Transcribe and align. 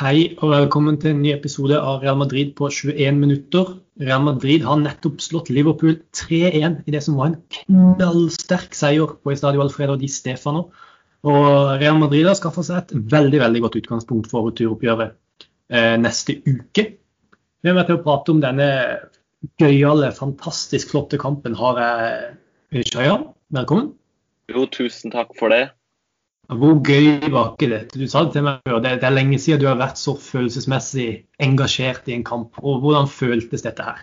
Hei 0.00 0.30
og 0.40 0.48
velkommen 0.48 0.94
til 0.96 1.10
en 1.12 1.18
ny 1.20 1.28
episode 1.34 1.76
av 1.76 1.98
Real 2.00 2.16
Madrid 2.16 2.54
på 2.56 2.70
21 2.72 3.18
minutter. 3.20 3.74
Real 4.00 4.22
Madrid 4.24 4.62
har 4.64 4.78
nettopp 4.80 5.18
slått 5.20 5.50
Liverpool 5.52 5.98
3-1 6.16 6.78
i 6.88 6.94
det 6.94 7.02
som 7.04 7.18
var 7.18 7.28
en 7.28 7.34
knallsterk 7.52 8.72
seier 8.78 9.12
på 9.20 9.34
Estadio 9.34 9.60
Alfredo 9.60 9.98
di 10.00 10.08
Stefano. 10.08 10.70
Og 11.28 11.74
Real 11.82 12.00
Madrid 12.00 12.24
har 12.30 12.38
skaffa 12.38 12.64
seg 12.64 12.78
et 12.80 12.94
veldig 13.12 13.42
veldig 13.42 13.62
godt 13.66 13.76
utgangspunkt 13.82 14.30
for 14.32 14.48
returoppgjøret 14.48 15.12
eh, 15.68 15.98
neste 16.00 16.38
uke. 16.48 16.86
Vi 17.60 17.76
med 17.76 17.90
til 17.90 17.98
å 17.98 18.02
prate 18.06 18.32
om 18.32 18.40
denne 18.40 18.70
gøyale, 19.60 20.14
fantastisk 20.16 20.94
flotte 20.94 21.20
kampen. 21.20 21.60
Har 21.60 21.82
jeg 21.84 22.88
Shaya, 22.88 23.20
velkommen. 23.52 23.92
Jo, 24.48 24.64
tusen 24.64 25.12
takk 25.12 25.36
for 25.36 25.52
det. 25.52 25.66
Hvor 26.50 26.80
gøy 26.82 27.30
var 27.30 27.52
ikke 27.52 27.68
dette? 27.70 27.98
Du 27.98 28.08
sa 28.10 28.24
det 28.26 28.34
til 28.34 28.46
meg 28.46 28.62
før, 28.66 28.80
det, 28.82 28.96
er 29.06 29.14
lenge 29.14 29.38
siden 29.38 29.62
du 29.62 29.68
har 29.70 29.78
vært 29.78 30.00
så 30.00 30.16
følelsesmessig 30.18 31.08
engasjert 31.42 32.08
i 32.10 32.16
en 32.16 32.26
kamp. 32.26 32.58
og 32.58 32.82
Hvordan 32.82 33.10
føltes 33.10 33.62
dette 33.66 33.86
her? 33.86 34.00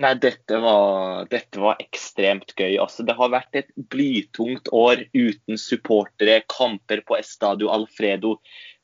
Nei, 0.00 0.14
dette 0.16 0.56
var, 0.62 1.26
dette 1.28 1.60
var 1.60 1.80
ekstremt 1.82 2.54
gøy. 2.56 2.78
Altså, 2.80 3.04
det 3.04 3.16
har 3.18 3.32
vært 3.34 3.60
et 3.60 3.68
blytungt 3.92 4.72
år 4.72 5.04
uten 5.12 5.60
supportere, 5.60 6.40
kamper 6.48 7.04
på 7.04 7.18
Estadio 7.18 7.68
Alfredo 7.74 8.38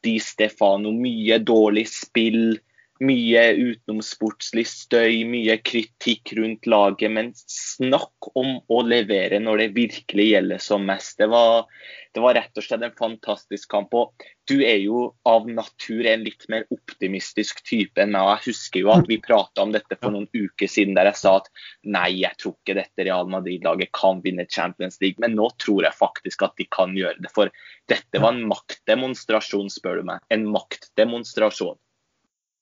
Di 0.04 0.18
Stefano, 0.22 0.92
mye 0.92 1.40
dårlig 1.40 1.88
spill 1.90 2.58
mye 3.04 3.42
utenomsportslig 3.54 4.64
støy, 4.66 5.22
mye 5.28 5.58
kritikk 5.62 6.34
rundt 6.38 6.66
laget. 6.70 7.12
Men 7.14 7.30
snakk 7.38 8.30
om 8.38 8.58
å 8.66 8.82
levere 8.86 9.40
når 9.42 9.62
det 9.62 9.68
virkelig 9.76 10.28
gjelder 10.32 10.62
som 10.62 10.86
mest. 10.88 11.16
Det 11.20 11.28
var, 11.30 11.68
det 12.14 12.24
var 12.24 12.36
rett 12.38 12.58
og 12.58 12.66
slett 12.66 12.84
en 12.86 12.96
fantastisk 12.98 13.70
kamp. 13.70 13.94
og 13.94 14.26
Du 14.50 14.56
er 14.66 14.80
jo 14.82 15.06
av 15.28 15.46
natur 15.50 16.06
en 16.10 16.26
litt 16.26 16.48
mer 16.50 16.66
optimistisk 16.74 17.62
type 17.68 18.02
enn 18.02 18.14
meg. 18.16 18.34
Jeg 18.34 18.50
husker 18.50 18.82
jo 18.82 18.92
at 18.96 19.10
vi 19.10 19.20
prata 19.22 19.62
om 19.62 19.74
dette 19.74 19.98
for 20.00 20.14
noen 20.14 20.28
uker 20.34 20.70
siden 20.70 20.98
der 20.98 21.12
jeg 21.12 21.22
sa 21.22 21.38
at 21.42 21.50
nei, 21.86 22.10
jeg 22.24 22.34
tror 22.42 22.56
ikke 22.58 22.78
dette 22.82 23.06
Real 23.06 23.30
Madrid-laget 23.30 23.94
kan 23.96 24.22
vinne 24.24 24.48
Champions 24.50 24.98
League. 25.04 25.22
Men 25.22 25.38
nå 25.38 25.52
tror 25.62 25.86
jeg 25.86 25.98
faktisk 25.98 26.48
at 26.48 26.58
de 26.58 26.66
kan 26.74 26.96
gjøre 26.98 27.22
det. 27.22 27.34
For 27.34 27.52
dette 27.88 28.22
var 28.22 28.34
en 28.34 28.48
maktdemonstrasjon, 28.50 29.70
spør 29.70 30.02
du 30.02 30.08
meg. 30.10 30.24
En 30.34 30.48
maktdemonstrasjon. 30.50 31.78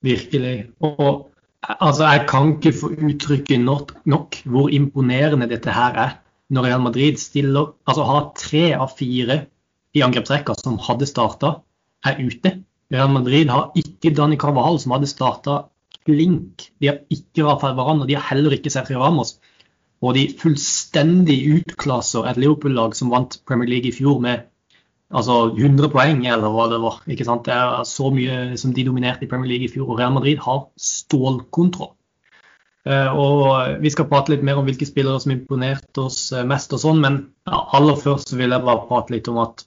Virkelig. 0.07 0.55
Og 0.87 1.31
altså, 1.63 2.07
jeg 2.07 2.27
kan 2.31 2.55
ikke 2.55 2.73
få 2.81 2.93
uttrykket 2.95 3.61
nok, 3.61 3.93
nok, 4.07 4.39
hvor 4.45 4.71
imponerende 4.71 5.49
dette 5.51 5.75
her 5.75 5.99
er. 6.07 6.17
Når 6.49 6.69
Real 6.69 6.81
Madrid 6.81 7.17
stiller 7.19 7.73
Altså 7.91 8.05
har 8.07 8.29
tre 8.39 8.69
av 8.77 8.93
fire 8.95 9.41
i 9.97 10.03
angrepsrekka 10.07 10.55
som 10.61 10.77
hadde 10.79 11.09
starta, 11.09 11.57
er 12.07 12.21
ute. 12.23 12.53
Real 12.93 13.11
Madrid 13.11 13.51
har 13.51 13.73
ikke 13.75 14.13
Dani 14.15 14.37
Carvahal, 14.39 14.79
som 14.79 14.95
hadde 14.95 15.09
starta 15.11 15.57
klink. 16.07 16.69
De 16.79 16.91
har 16.93 17.01
ikke 17.11 17.47
Rafael 17.49 17.75
Varan, 17.79 18.03
og 18.05 18.09
de 18.09 18.15
har 18.15 18.29
heller 18.31 18.55
ikke 18.55 18.71
Sergio 18.71 19.03
Ramos. 19.03 19.37
Og 20.05 20.15
de 20.15 20.29
fullstendig 20.39 21.39
utklasser 21.57 22.29
et 22.29 22.39
Liverpool-lag 22.39 22.95
som 22.95 23.11
vant 23.11 23.41
Premier 23.49 23.73
League 23.73 23.91
i 23.91 23.97
fjor 23.97 24.21
med 24.23 24.45
altså 25.15 25.37
100 25.55 25.91
poeng, 25.93 26.25
eller 26.27 26.53
hva 26.53 26.67
det 26.73 26.81
var. 26.83 26.99
ikke 27.07 27.27
sant? 27.27 27.47
Det 27.47 27.55
er 27.55 27.85
så 27.89 28.11
mye 28.15 28.57
som 28.59 28.73
de 28.75 28.87
dominerte 28.87 29.27
i 29.27 29.31
Premier 29.31 29.53
League 29.53 29.69
i 29.69 29.73
fjor. 29.73 29.91
Og 29.91 30.01
Real 30.01 30.15
Madrid 30.15 30.43
har 30.43 30.67
stålkontroll. 30.81 31.93
Uh, 32.87 33.11
og 33.19 33.81
Vi 33.83 33.91
skal 33.91 34.07
prate 34.07 34.31
litt 34.31 34.45
mer 34.47 34.61
om 34.61 34.67
hvilke 34.67 34.87
spillere 34.87 35.19
som 35.19 35.33
imponerte 35.35 36.05
oss 36.05 36.21
eh, 36.31 36.45
mest, 36.47 36.71
og 36.71 36.79
sånn, 36.79 37.01
men 37.03 37.17
aller 37.51 37.99
først 37.99 38.31
vil 38.39 38.55
jeg 38.55 38.63
bare 38.63 38.85
prate 38.87 39.15
litt 39.17 39.31
om 39.33 39.41
at 39.43 39.65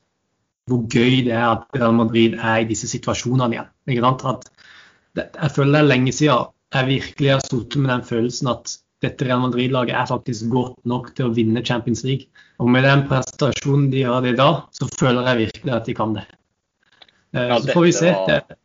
hvor 0.70 0.86
gøy 0.86 1.26
det 1.26 1.34
er 1.34 1.48
at 1.50 1.66
Real 1.76 1.98
Madrid 1.98 2.38
er 2.38 2.62
i 2.62 2.70
disse 2.70 2.88
situasjonene 2.88 3.58
igjen. 3.58 3.70
ikke 3.90 4.06
sant? 4.06 4.24
At 4.30 5.28
jeg 5.36 5.52
føler 5.56 5.74
det 5.74 5.82
er 5.82 5.90
lenge 5.90 6.14
siden 6.16 6.54
jeg 6.70 6.86
virkelig 6.86 7.32
har 7.34 7.44
sittet 7.44 7.82
med 7.82 7.92
den 7.92 8.06
følelsen 8.06 8.52
at 8.52 8.76
dette 9.04 9.26
Real 9.26 9.40
Madrid-laget 9.44 9.96
er 9.96 10.08
faktisk 10.10 10.50
godt 10.52 10.80
nok 10.88 11.14
til 11.16 11.30
å 11.30 11.36
vinne 11.36 11.64
Champions 11.66 12.04
League. 12.08 12.28
Og 12.60 12.72
med 12.72 12.84
den 12.88 13.06
prestasjonen 13.08 13.88
de 13.94 14.04
har 14.08 14.26
i 14.28 14.36
dag, 14.36 14.66
så 14.76 14.90
føler 15.00 15.30
jeg 15.32 15.46
virkelig 15.46 15.76
at 15.76 15.88
de 15.88 15.96
kan 15.96 16.16
det. 16.18 16.26
Eh, 17.36 17.46
ja, 17.46 17.60
så 17.62 17.78
får 17.78 17.88
vi 17.88 17.94
se. 17.96 18.12
Var, 18.12 18.34
ja. 18.36 18.60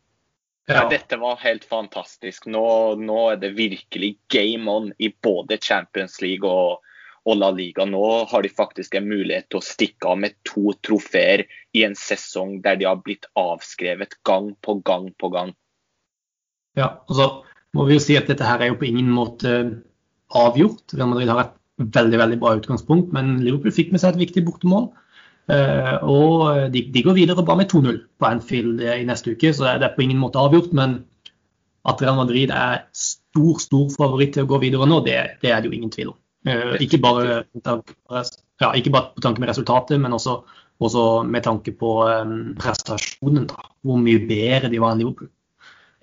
Ja, 0.67 0.89
dette 0.89 1.17
var 1.21 1.37
helt 1.37 1.65
fantastisk. 1.69 2.47
Nå, 2.49 2.95
nå, 2.97 3.19
er 3.35 3.41
det 3.43 3.53
virkelig 3.59 4.15
game 4.33 4.71
on 4.71 4.91
i 4.99 5.11
både 5.23 5.59
Champions 5.61 6.23
League 6.25 6.49
og, 6.49 6.81
og, 7.29 7.35
La 7.37 7.51
Liga. 7.53 7.85
Nå 7.85 8.05
har 8.31 8.43
de 8.43 8.49
faktisk 8.49 8.97
en 8.97 9.07
mulighet 9.11 9.51
til 9.53 9.61
å 9.61 9.67
stikke 9.67 10.09
av 10.09 10.23
med 10.25 10.39
to 10.49 10.73
trofeer 10.87 11.45
i 11.77 11.85
en 11.85 11.97
sesong 11.99 12.63
der 12.65 12.81
de 12.81 12.89
har 12.89 13.03
blitt 13.05 13.29
avskrevet 13.37 14.17
gang 14.25 14.55
på 14.65 14.79
gang 14.89 15.11
på 15.21 15.31
gang. 15.37 15.53
Ja, 16.81 16.95
og 17.07 17.19
så 17.21 17.29
må 17.77 17.85
vi 17.87 17.99
jo 17.99 18.03
si 18.03 18.17
at 18.17 18.31
dette 18.33 18.49
her 18.49 18.65
er 18.65 18.73
jo 18.73 18.81
på 18.81 18.89
ingen 18.89 19.13
måte 19.13 19.59
avgjort. 20.33 20.95
Real 20.95 21.11
Madrid 21.11 21.31
har 21.33 21.45
et 21.45 21.55
veldig 21.95 22.21
veldig 22.21 22.39
bra 22.43 22.55
utgangspunkt, 22.59 23.13
men 23.15 23.39
Liverpool 23.43 23.75
fikk 23.75 23.93
med 23.93 24.03
seg 24.03 24.15
et 24.15 24.27
viktig 24.27 24.45
bortemål. 24.47 24.91
Uh, 25.45 25.99
og 26.09 26.71
de, 26.73 26.87
de, 26.95 27.03
går 27.05 27.19
videre 27.19 27.45
bare 27.45 27.61
med 27.61 27.73
2-0 27.73 27.99
på 28.17 28.29
Anfield 28.29 28.81
i 28.81 29.03
neste 29.05 29.35
uke, 29.35 29.53
så 29.53 29.75
det 29.77 29.91
er 29.91 29.97
på 29.97 30.07
ingen 30.07 30.23
måte 30.23 30.41
avgjort. 30.41 30.73
Men 30.77 31.03
at 31.85 32.01
Real 32.01 32.17
Madrid 32.17 32.53
er 32.55 32.87
stor 32.97 33.61
stor 33.61 33.91
favoritt 33.93 34.37
til 34.37 34.47
å 34.47 34.51
gå 34.55 34.63
videre 34.63 34.89
nå, 34.89 35.03
det, 35.05 35.19
det 35.43 35.53
er 35.53 35.61
det 35.61 35.69
jo 35.69 35.77
ingen 35.77 35.93
tvil 35.93 36.15
om. 36.15 36.19
Uh, 36.49 36.77
ikke, 36.85 37.01
bare, 37.01 37.43
ja, 37.65 38.71
ikke, 38.73 38.93
bare, 38.93 39.11
på 39.17 39.25
tanke 39.25 39.43
med 39.43 39.51
resultatet, 39.53 40.01
men 40.01 40.17
også, 40.17 40.39
også 40.85 41.07
med 41.29 41.45
tanke 41.45 41.75
på 41.77 41.97
prestasjonen. 42.61 43.49
Da. 43.51 43.69
Hvor 43.85 44.01
mye 44.01 44.23
bedre 44.29 44.73
de 44.73 44.81
var 44.81 44.95
enn 44.95 45.05
Liverpool. 45.05 45.33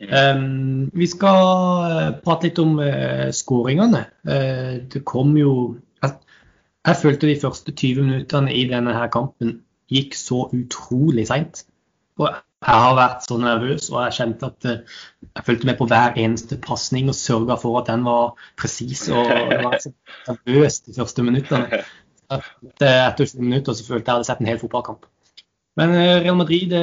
Um, 0.02 0.90
vi 0.94 1.06
skal 1.08 1.40
eh, 1.86 2.08
prate 2.26 2.48
litt 2.48 2.60
om 2.62 2.78
uh, 2.82 3.28
skåringene. 3.36 4.06
Uh, 4.26 4.80
det 4.90 5.04
kom 5.06 5.36
jo 5.38 5.52
jeg, 6.02 6.16
jeg, 6.88 6.98
følte 7.04 7.30
de 7.30 7.36
første 7.42 7.74
20 7.74 8.08
minuttene 8.08 8.56
i 8.56 8.64
denne 8.72 8.96
her 8.98 9.12
kampen 9.14 9.60
gikk 9.92 10.18
så 10.18 10.48
utrolig 10.58 11.28
seint. 11.30 11.62
Jeg 12.22 12.78
har 12.78 12.98
vært 12.98 13.28
så 13.28 13.38
nervøs, 13.42 13.92
og 13.94 14.02
jeg 14.08 14.18
kjente 14.18 14.50
at 14.50 14.70
uh, 14.72 14.98
jeg 15.28 15.48
fulgte 15.52 15.70
med 15.70 15.78
på 15.78 15.90
hver 15.94 16.18
eneste 16.24 16.58
pasning 16.66 17.14
og 17.14 17.20
sørga 17.20 17.60
for 17.62 17.84
at 17.84 17.94
den 17.94 18.08
var 18.10 18.34
presis. 18.58 19.06
Og 19.14 19.30
jeg 19.30 19.62
var 19.62 19.78
så 19.86 19.94
nervøs 20.32 20.82
de 20.88 20.98
første 20.98 21.30
minuttene. 21.30 21.86
Etter 22.32 23.14
20 23.22 23.38
minutter 23.44 23.78
så 23.78 23.86
følte 23.86 24.02
jeg 24.02 24.02
at 24.02 24.08
jeg 24.08 24.18
hadde 24.18 24.32
sett 24.34 24.42
en 24.42 24.54
hel 24.56 24.62
fotballkamp. 24.62 25.06
Men 25.78 25.94
Real 25.94 26.36
Madrid 26.36 26.74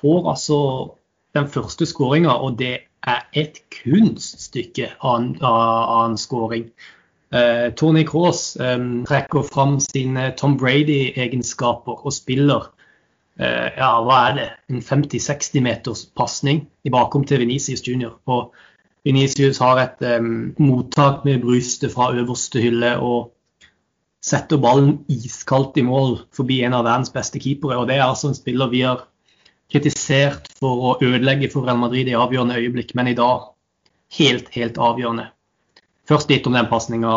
får 0.00 0.32
altså 0.34 0.56
den 1.36 1.48
første 1.52 1.86
skåringa, 1.86 2.34
og 2.42 2.58
det 2.58 2.74
er 3.06 3.24
et 3.36 3.60
kunststykke 3.74 4.90
av, 5.04 5.26
en 6.04 6.18
skåring. 6.18 6.70
Uh, 7.34 7.72
Tony 7.74 8.04
Cross 8.06 8.56
um, 8.60 9.04
trekker 9.06 9.42
fram 9.46 9.80
sine 9.82 10.30
Tom 10.38 10.54
Brady-egenskaper 10.60 12.04
og 12.06 12.14
spiller 12.14 12.68
uh, 12.70 13.68
ja, 13.74 13.90
hva 14.06 14.20
er 14.28 14.36
det, 14.38 14.46
en 14.70 14.82
50-60 14.84 15.64
meters 15.64 16.04
pasning 16.16 16.64
bakom 16.90 17.26
til 17.26 17.42
Venicius 17.42 17.82
Junior. 17.86 18.14
Og 18.30 18.54
Venicius 19.06 19.58
har 19.62 19.82
et 19.82 20.06
um, 20.18 20.52
mottak 20.58 21.26
med 21.26 21.42
brystet 21.42 21.92
fra 21.94 22.12
øverste 22.14 22.62
hylle 22.62 22.94
og 23.02 23.32
setter 24.26 24.58
ballen 24.58 25.04
iskaldt 25.12 25.76
i 25.78 25.84
mål 25.86 26.20
forbi 26.34 26.62
en 26.66 26.74
av 26.74 26.86
verdens 26.86 27.12
beste 27.14 27.42
keepere. 27.42 27.76
og 27.78 27.90
Det 27.90 27.98
er 27.98 28.06
altså 28.06 28.32
en 28.32 28.38
spiller 28.38 28.70
vi 28.72 28.82
har 28.86 29.04
kritisert 29.72 30.48
for 30.60 30.88
å 30.88 30.94
ødelegge 31.02 31.50
for 31.52 31.66
Real 31.66 31.80
Madrid 31.80 32.08
i 32.10 32.16
avgjørende 32.18 32.58
øyeblikk, 32.60 32.94
men 32.98 33.10
i 33.10 33.18
dag 33.18 33.50
helt, 34.18 34.50
helt 34.54 34.78
avgjørende. 34.78 35.28
Først 36.06 36.30
litt 36.30 36.46
om 36.46 36.54
den 36.54 36.68
pasninga 36.70 37.12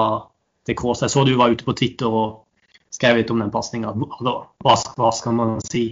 til 0.66 0.78
Kroos. 0.78 1.04
Jeg 1.06 1.14
så 1.14 1.26
du 1.26 1.36
var 1.38 1.54
ute 1.54 1.66
på 1.68 1.76
Twitter 1.78 2.10
og 2.10 2.46
skrev 2.94 3.20
litt 3.20 3.34
om 3.34 3.42
den 3.42 3.54
pasninga. 3.54 3.94
Hva, 3.94 4.38
hva, 4.66 5.12
skal 5.14 5.36
man 5.38 5.60
si? 5.66 5.84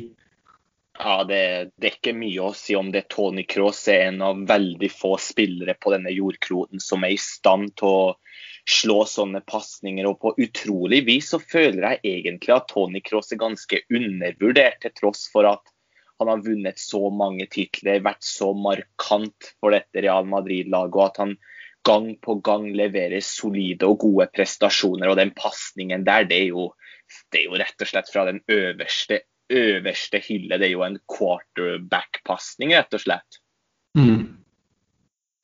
Ja, 0.97 1.21
det, 1.29 1.41
det, 1.77 1.91
er 1.91 1.97
ikke 1.99 2.15
mye 2.17 2.49
å 2.49 2.55
si 2.57 2.75
om 2.77 2.89
det. 2.93 3.05
Tony 3.13 3.45
Cross 3.49 3.85
er 3.93 4.07
en 4.09 4.23
av 4.25 4.41
veldig 4.49 4.89
få 4.89 5.13
spillere 5.21 5.77
på 5.77 5.93
denne 5.93 6.13
jordkloden 6.13 6.81
som 6.81 7.05
er 7.05 7.13
i 7.13 7.21
stand 7.21 7.75
til 7.77 7.91
å 7.91 8.15
slå 8.67 9.03
sånne 9.07 9.43
pasninger. 9.47 10.09
Og 10.09 10.17
på 10.23 10.33
utrolig 10.41 11.03
vis 11.07 11.29
så 11.35 11.39
føler 11.39 11.99
jeg 11.99 12.17
egentlig 12.17 12.55
at 12.57 12.69
Tony 12.73 13.03
Cross 13.05 13.35
er 13.35 13.43
ganske 13.45 13.83
undervurdert, 13.93 14.81
til 14.81 14.95
tross 14.97 15.27
for 15.31 15.49
at 15.53 15.61
han 16.19 16.31
har 16.31 16.43
vunnet 16.45 16.79
så 16.81 17.07
mange 17.13 17.45
titler, 17.51 18.01
vært 18.05 18.25
så 18.25 18.51
markant 18.57 19.51
for 19.61 19.75
dette 19.75 20.01
Real 20.03 20.25
Madrid-laget. 20.29 20.95
og 20.95 21.05
at 21.05 21.21
han 21.23 21.37
gang 21.87 22.09
på 22.19 22.35
gang 22.43 22.67
leverer 22.75 23.23
solide 23.23 23.87
og 23.87 24.01
gode 24.03 24.27
prestasjoner. 24.35 25.11
Og 25.11 25.19
den 25.19 25.33
pasningen 25.37 26.05
der, 26.07 26.27
det 26.27 26.41
er, 26.41 26.49
jo, 26.51 26.69
det 27.31 27.41
er 27.41 27.45
jo 27.47 27.59
rett 27.61 27.83
og 27.85 27.91
slett 27.91 28.11
fra 28.11 28.25
den 28.27 28.41
øverste, 28.51 29.21
øverste 29.53 30.21
hylle. 30.25 30.59
Det 30.59 30.67
er 30.67 30.73
jo 30.73 30.85
en 30.87 30.99
quarterback-pasning, 31.07 32.75
rett 32.75 32.97
og 32.97 33.05
slett. 33.05 33.39
Mm. 33.97 34.25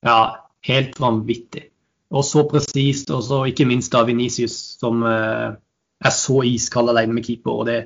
Ja, 0.03 0.19
helt 0.67 0.99
vanvittig. 0.99 1.69
Og 2.13 2.25
så 2.27 2.43
presist, 2.49 3.09
og 3.13 3.23
så 3.25 3.43
ikke 3.49 3.65
minst 3.65 3.93
da 3.93 4.03
Venicius, 4.05 4.57
som 4.81 5.01
eh, 5.07 5.55
er 6.03 6.13
så 6.13 6.43
iskald 6.45 6.91
alene 6.91 7.15
med 7.15 7.25
keeper. 7.25 7.63
og 7.63 7.65
det 7.71 7.79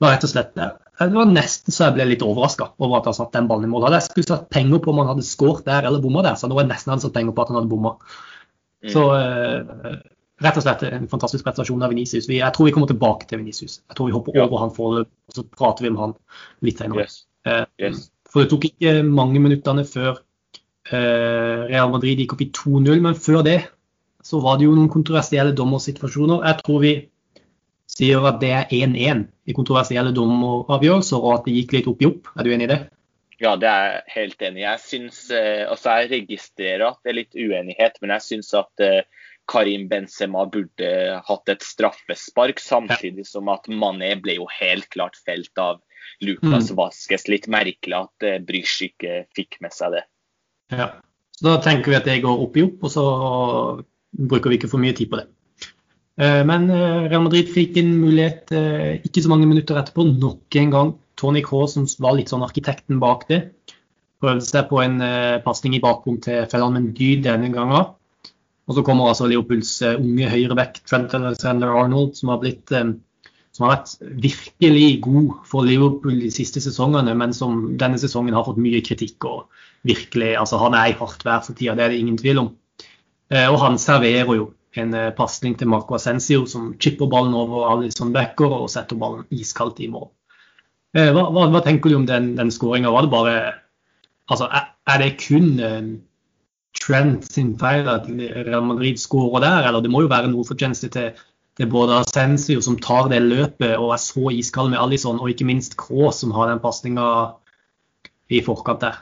var 0.00 0.14
rett 0.14 0.24
og 0.26 0.32
slett 0.32 0.54
det 1.00 1.10
var 1.16 1.30
nesten 1.30 1.74
så 1.74 1.88
jeg 1.88 1.96
ble 1.96 2.06
litt 2.12 2.22
overraska 2.22 2.68
over 2.78 3.00
at 3.00 3.08
han 3.10 3.16
satt 3.16 3.32
den 3.34 3.48
ballen 3.50 3.66
i 3.66 3.70
mål. 3.70 3.88
Hadde 3.88 3.98
jeg 3.98 4.08
skulle 4.12 4.28
satt 4.28 4.50
penger 4.54 4.82
på 4.82 4.92
om 4.92 5.00
han 5.02 5.10
hadde 5.10 5.26
skåret 5.26 5.66
der 5.66 5.88
eller 5.88 6.02
bomma 6.02 6.22
der, 6.22 6.36
så 6.38 6.46
hadde 6.46 6.60
jeg 6.62 6.70
nesten 6.70 6.92
hadde 6.92 7.06
satt 7.06 7.16
penger 7.16 7.34
på 7.34 7.42
at 7.42 7.50
han 7.50 7.58
hadde 7.58 7.72
bomma. 7.72 7.96
Mm. 8.84 8.92
Så 8.94 9.02
uh, 9.10 9.96
rett 10.44 10.60
og 10.60 10.66
slett 10.66 10.84
en 10.86 11.10
fantastisk 11.10 11.46
prestasjon 11.46 11.82
av 11.82 11.90
Venicius. 11.90 12.28
Jeg 12.30 12.54
tror 12.54 12.68
vi 12.68 12.74
kommer 12.76 12.90
tilbake 12.90 13.26
til 13.30 13.42
Venicius. 13.42 13.80
Jeg 13.82 13.98
tror 13.98 14.10
vi 14.10 14.14
hopper 14.14 14.38
ja. 14.38 14.46
over 14.46 14.62
han 14.62 14.74
foreløpig, 14.76 15.10
og 15.30 15.38
så 15.40 15.46
prater 15.58 15.86
vi 15.86 15.90
om 15.90 16.00
han 16.04 16.14
litt 16.68 16.82
senere. 16.82 17.08
Yes. 17.08 17.18
Uh, 17.48 17.64
yes. 17.82 18.06
For 18.30 18.44
det 18.44 18.52
tok 18.54 18.70
ikke 18.70 18.94
mange 19.08 19.42
minuttene 19.42 19.86
før 19.88 20.20
uh, 20.20 21.60
Real 21.66 21.90
Madrid 21.90 22.22
gikk 22.22 22.38
opp 22.38 22.46
i 22.46 22.52
2-0, 22.54 22.94
men 23.02 23.18
før 23.18 23.42
det 23.46 23.60
så 24.24 24.38
var 24.40 24.62
det 24.62 24.68
jo 24.68 24.78
noen 24.78 24.92
kontroversielle 24.92 25.52
dommersituasjoner. 25.58 26.46
Jeg 26.46 26.62
tror 26.62 26.82
vi 26.86 26.96
sier 27.90 28.24
at 28.30 28.38
det 28.40 28.54
er 28.62 28.70
1-1 28.72 29.26
i 29.44 29.54
kontroversielle 29.56 30.14
dommeravgjørelser, 30.16 31.20
og 31.20 31.38
at 31.38 31.48
det 31.48 31.56
gikk 31.58 31.76
litt 31.76 31.88
opp 31.90 32.02
i 32.02 32.08
opp. 32.08 32.30
Er 32.34 32.46
du 32.46 32.52
enig 32.54 32.68
i 32.68 32.72
det? 32.72 32.80
Ja, 33.42 33.56
det 33.60 33.68
er 33.68 33.84
jeg 33.84 34.14
helt 34.14 34.42
enig 34.46 34.62
i. 34.62 34.66
Jeg 34.66 34.82
synes, 34.84 35.20
eh, 35.34 35.64
altså 35.68 35.98
jeg 35.98 36.10
registrerer 36.12 36.86
at 36.88 37.00
det 37.02 37.12
er 37.12 37.18
litt 37.18 37.36
uenighet, 37.36 37.98
men 38.00 38.14
jeg 38.14 38.26
syns 38.28 38.52
at 38.56 38.84
eh, 38.84 39.02
Karim 39.50 39.88
Benzema 39.90 40.46
burde 40.48 40.90
hatt 41.26 41.52
et 41.52 41.64
straffespark, 41.66 42.62
samtidig 42.62 43.26
som 43.28 43.50
at 43.52 43.68
Mané 43.68 44.14
ble 44.22 44.38
jo 44.38 44.46
helt 44.60 44.88
klart 44.94 45.18
felt 45.26 45.52
av 45.60 45.82
Lucas 46.24 46.70
mm. 46.70 46.76
Vasques. 46.78 47.26
Litt 47.28 47.50
merkelig 47.52 47.98
at 47.98 48.28
eh, 48.28 48.40
Brysj 48.44 48.88
ikke 48.88 49.24
fikk 49.36 49.60
med 49.64 49.74
seg 49.76 49.98
det. 49.98 50.04
Ja, 50.72 50.94
så 51.36 51.50
Da 51.50 51.58
tenker 51.62 51.92
vi 51.92 51.98
at 51.98 52.08
det 52.08 52.22
går 52.24 52.46
opp 52.46 52.56
i 52.56 52.64
opp, 52.64 52.86
og 52.86 52.94
så 52.94 53.04
bruker 54.14 54.52
vi 54.52 54.60
ikke 54.60 54.70
for 54.70 54.82
mye 54.82 54.94
tid 54.96 55.10
på 55.10 55.20
det. 55.20 55.28
Eh, 56.14 56.42
men 56.46 56.68
eh, 56.70 57.06
Real 57.08 57.24
Madrid 57.24 57.48
fikk 57.50 57.78
en 57.80 57.90
mulighet 57.98 58.52
eh, 58.54 59.00
ikke 59.02 59.24
så 59.24 59.32
mange 59.32 59.48
minutter 59.50 59.78
etterpå. 59.80 60.06
Nok 60.12 60.58
en 60.60 60.74
gang 60.74 60.92
Tony 61.18 61.42
Craw, 61.46 61.66
som 61.70 61.88
var 62.02 62.16
litt 62.18 62.30
sånn 62.30 62.44
arkitekten 62.46 63.00
bak 63.02 63.26
det, 63.30 63.40
prøvde 64.22 64.46
seg 64.46 64.68
på 64.70 64.80
en 64.80 65.02
pasning 65.44 65.74
i 65.76 65.82
bakrom 65.82 66.16
til 66.22 66.46
Fellan 66.50 66.74
Mendy 66.74 67.10
denne 67.22 67.50
gangen. 67.52 67.90
Og 68.64 68.76
så 68.76 68.82
kommer 68.86 69.10
altså 69.10 69.26
Liverpools 69.28 69.76
unge 69.90 70.30
høyreback 70.32 70.78
Trent 70.88 71.12
Alexander 71.18 71.74
Arnold, 71.76 72.14
som 72.16 72.30
har, 72.32 72.38
blitt, 72.40 72.72
som 72.72 73.66
har 73.66 73.74
vært 73.74 73.92
virkelig 74.24 74.86
god 75.04 75.44
for 75.50 75.68
Liverpool 75.68 76.22
de 76.22 76.32
siste 76.32 76.62
sesongene, 76.64 77.12
men 77.20 77.36
som 77.36 77.74
denne 77.78 78.00
sesongen 78.00 78.34
har 78.34 78.46
fått 78.48 78.62
mye 78.64 78.80
kritikk. 78.86 79.28
og 79.28 79.44
virkelig, 79.84 80.32
altså 80.40 80.62
Han 80.62 80.78
er 80.78 80.94
i 80.94 80.98
hardt 80.98 81.26
vær 81.28 81.44
for 81.44 81.52
tida, 81.52 81.76
det 81.76 81.84
er 81.84 81.92
det 81.92 82.00
ingen 82.00 82.18
tvil 82.18 82.40
om. 82.46 82.50
Og 83.52 83.58
han 83.60 83.76
serverer 83.78 84.34
jo 84.40 84.48
en 84.80 84.94
eh, 84.94 85.10
pasning 85.16 85.56
til 85.58 85.70
Marco 85.70 85.96
Ascencio 85.96 86.44
som 86.50 86.72
chipper 86.80 87.10
ballen 87.10 87.34
over 87.38 87.68
Alison 87.70 88.12
Becker 88.14 88.52
og 88.58 88.70
setter 88.72 88.98
ballen 89.00 89.26
iskaldt 89.34 89.82
i 89.84 89.90
mål. 89.92 90.08
Eh, 90.94 91.10
hva, 91.14 91.28
hva, 91.34 91.46
hva 91.52 91.62
tenker 91.64 91.90
du 91.90 91.98
om 91.98 92.08
den, 92.08 92.34
den 92.38 92.52
skåringa? 92.54 92.92
Det 93.04 93.36
Altså, 94.24 94.46
er, 94.48 94.70
er 94.88 95.00
det 95.02 95.10
kun 95.20 95.48
uh, 95.60 95.88
Trent 96.80 97.26
sin 97.28 97.52
feil 97.60 97.86
at 97.92 98.06
Real 98.08 98.64
Madrid 98.64 98.96
skårer 98.98 99.42
der, 99.44 99.68
eller 99.68 99.84
det 99.84 99.90
må 99.92 100.00
jo 100.02 100.10
være 100.10 100.30
noe 100.32 100.46
fortjeneste 100.48 100.88
til, 100.90 101.20
til 101.60 101.68
både 101.70 102.00
Ascencio 102.00 102.62
som 102.64 102.78
tar 102.82 103.10
det 103.12 103.20
løpet 103.22 103.76
og 103.76 103.92
er 103.94 104.00
så 104.02 104.32
iskald 104.34 104.72
med 104.72 104.80
Alison, 104.80 105.20
og 105.20 105.30
ikke 105.30 105.46
minst 105.46 105.76
Kroos 105.78 106.22
som 106.24 106.32
har 106.34 106.50
den 106.50 106.62
pasninga 106.64 107.06
i 108.32 108.40
forkant 108.42 108.82
der? 108.82 108.98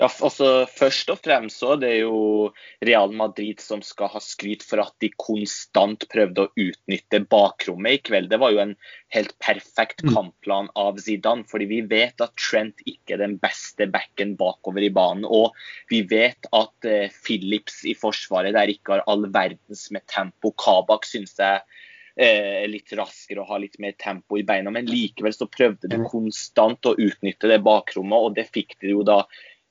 Ja, 0.00 0.08
altså 0.08 0.64
Først 0.70 1.10
og 1.12 1.20
fremst 1.22 1.60
så 1.60 1.76
det 1.80 1.90
er 1.92 1.98
jo 2.06 2.50
Real 2.84 3.12
Madrid 3.14 3.60
som 3.62 3.82
skal 3.84 4.10
ha 4.14 4.22
skryt 4.24 4.64
for 4.66 4.82
at 4.82 4.94
de 5.04 5.10
konstant 5.20 6.06
prøvde 6.12 6.46
å 6.46 6.50
utnytte 6.58 7.22
bakrommet 7.30 7.98
i 7.98 8.02
kveld. 8.08 8.30
Det 8.32 8.40
var 8.42 8.54
jo 8.54 8.62
en 8.64 8.74
helt 9.12 9.34
perfekt 9.42 10.02
mm. 10.02 10.14
kampplan 10.16 10.70
av 10.78 10.98
Zidane. 11.02 11.44
fordi 11.48 11.68
vi 11.70 11.82
vet 11.90 12.24
at 12.24 12.34
Trent 12.40 12.82
ikke 12.88 13.16
er 13.16 13.24
den 13.26 13.38
beste 13.42 13.86
backen 13.92 14.34
bakover 14.40 14.82
i 14.82 14.92
banen. 14.92 15.28
Og 15.28 15.52
vi 15.92 16.02
vet 16.08 16.48
at 16.56 16.88
eh, 16.88 17.12
Phillips 17.22 17.82
i 17.84 17.94
forsvaret 17.98 18.56
der 18.56 18.72
ikke 18.72 18.96
har 18.96 19.06
all 19.06 19.28
verdens 19.28 19.90
med 19.92 20.06
tempo. 20.10 20.54
Kabak 20.56 21.06
syns 21.08 21.36
jeg 21.38 21.60
eh, 22.16 22.64
litt 22.70 22.92
raskere 22.96 23.42
og 23.42 23.52
ha 23.52 23.60
litt 23.62 23.78
mer 23.82 23.94
tempo 24.00 24.40
i 24.40 24.46
beina. 24.46 24.72
Men 24.74 24.88
likevel 24.90 25.34
så 25.36 25.48
prøvde 25.50 25.90
de 25.92 26.00
konstant 26.08 26.88
å 26.88 26.96
utnytte 26.96 27.50
det 27.50 27.62
bakrommet, 27.64 28.18
og 28.18 28.36
det 28.38 28.48
fikk 28.52 28.78
de 28.80 28.96
jo 28.96 29.06
da 29.06 29.22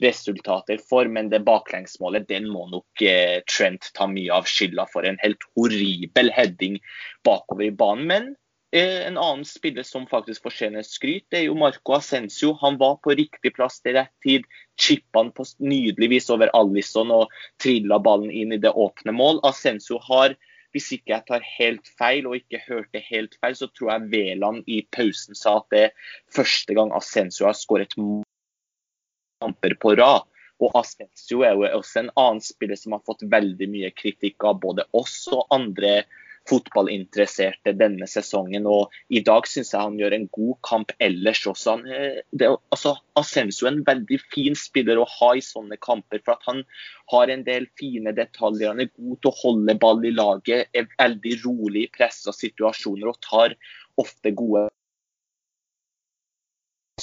resultater 0.02 0.80
for, 0.90 1.06
men 1.06 1.30
det 1.30 1.44
baklengsmålet 1.46 2.28
den 2.30 2.50
må 2.50 2.68
nok 2.72 3.04
eh, 3.06 3.42
Trent 3.50 3.92
ta 3.98 4.08
mye 4.10 4.34
av 4.34 4.50
skylda 4.50 4.88
for. 4.92 5.06
En 5.06 5.20
helt 5.22 5.46
horribel 5.56 6.32
heading 6.34 6.80
bakover 7.28 7.68
i 7.68 7.72
banen. 7.72 8.08
Men 8.10 8.30
eh, 8.76 9.08
en 9.08 9.20
annen 9.22 9.46
spiller 9.48 9.86
som 9.88 10.08
faktisk 10.10 10.48
fortjener 10.48 10.86
skryt, 10.88 11.28
det 11.30 11.44
er 11.44 11.48
jo 11.50 11.58
Marco 11.60 11.98
Ascencio. 11.98 12.56
Han 12.64 12.80
var 12.82 12.98
på 13.06 13.16
riktig 13.18 13.54
plass 13.58 13.82
til 13.82 14.00
rett 14.00 14.14
tid. 14.26 14.48
Chippa 14.82 15.22
han 15.22 15.34
på 15.38 15.46
nydelig 15.62 16.12
vis 16.16 16.32
over 16.34 16.54
Alison 16.58 17.14
og 17.14 17.36
trilla 17.62 18.02
ballen 18.02 18.34
inn 18.34 18.56
i 18.56 18.62
det 18.62 18.74
åpne 18.74 19.14
mål. 19.16 19.44
Ascencio 19.48 20.02
har 20.10 20.38
hvis 20.72 20.86
ikke 20.96 21.12
jeg 21.12 21.28
tar 21.28 21.44
helt 21.44 21.90
feil 22.00 22.28
og 22.30 22.38
ikke 22.38 22.62
hørte 22.64 23.02
helt 23.04 23.34
feil, 23.44 23.58
så 23.60 23.68
tror 23.76 23.90
jeg 23.92 24.12
Veland 24.14 24.70
i 24.72 24.78
pausen 24.96 25.36
sa 25.36 25.58
at 25.60 25.68
det 25.74 25.82
er 25.90 26.12
første 26.32 26.78
gang 26.78 26.94
Ascenso 26.96 27.44
har 27.50 27.58
skåret 27.60 27.98
mål 28.00 28.24
kamper 29.42 29.78
på 29.82 29.96
rad. 30.00 30.28
Og 30.62 30.76
Asensio 30.78 31.42
er 31.46 31.58
jo 31.58 31.66
også 31.80 32.04
en 32.04 32.12
annen 32.14 32.42
spiller 32.46 32.78
som 32.78 32.94
har 32.94 33.06
fått 33.08 33.26
veldig 33.30 33.68
mye 33.72 33.90
kritikk 33.98 34.46
av 34.46 34.60
både 34.62 34.86
oss 34.98 35.24
og 35.34 35.48
andre 35.54 36.04
fotballinteresserte 36.50 37.74
denne 37.78 38.08
sesongen. 38.10 38.66
Og 38.70 38.94
i 39.14 39.22
dag 39.26 39.48
syns 39.50 39.74
jeg 39.74 39.82
han 39.82 39.98
gjør 40.00 40.16
en 40.18 40.28
god 40.34 40.58
kamp 40.66 40.94
ellers 41.04 41.44
også. 41.50 41.76
Han, 41.78 41.86
det, 42.34 42.50
altså, 42.74 42.96
Asensio 43.20 43.68
er 43.68 43.76
en 43.76 43.86
veldig 43.88 44.20
fin 44.34 44.58
spiller 44.58 45.02
å 45.02 45.08
ha 45.18 45.32
i 45.38 45.46
sånne 45.46 45.78
kamper. 45.82 46.24
For 46.26 46.36
at 46.36 46.50
han 46.50 46.64
har 47.14 47.34
en 47.34 47.46
del 47.48 47.70
fine 47.80 48.14
detaljer. 48.18 48.74
Han 48.74 48.84
er 48.86 48.94
god 48.94 49.22
til 49.22 49.32
å 49.32 49.40
holde 49.44 49.78
ball 49.82 50.06
i 50.06 50.14
laget, 50.16 50.70
er 50.74 50.90
veldig 50.98 51.38
rolig 51.46 51.88
i 51.88 51.94
pressa 51.98 52.34
situasjoner 52.36 53.14
og 53.14 53.22
tar 53.26 53.58
ofte 54.02 54.34
gode 54.34 54.70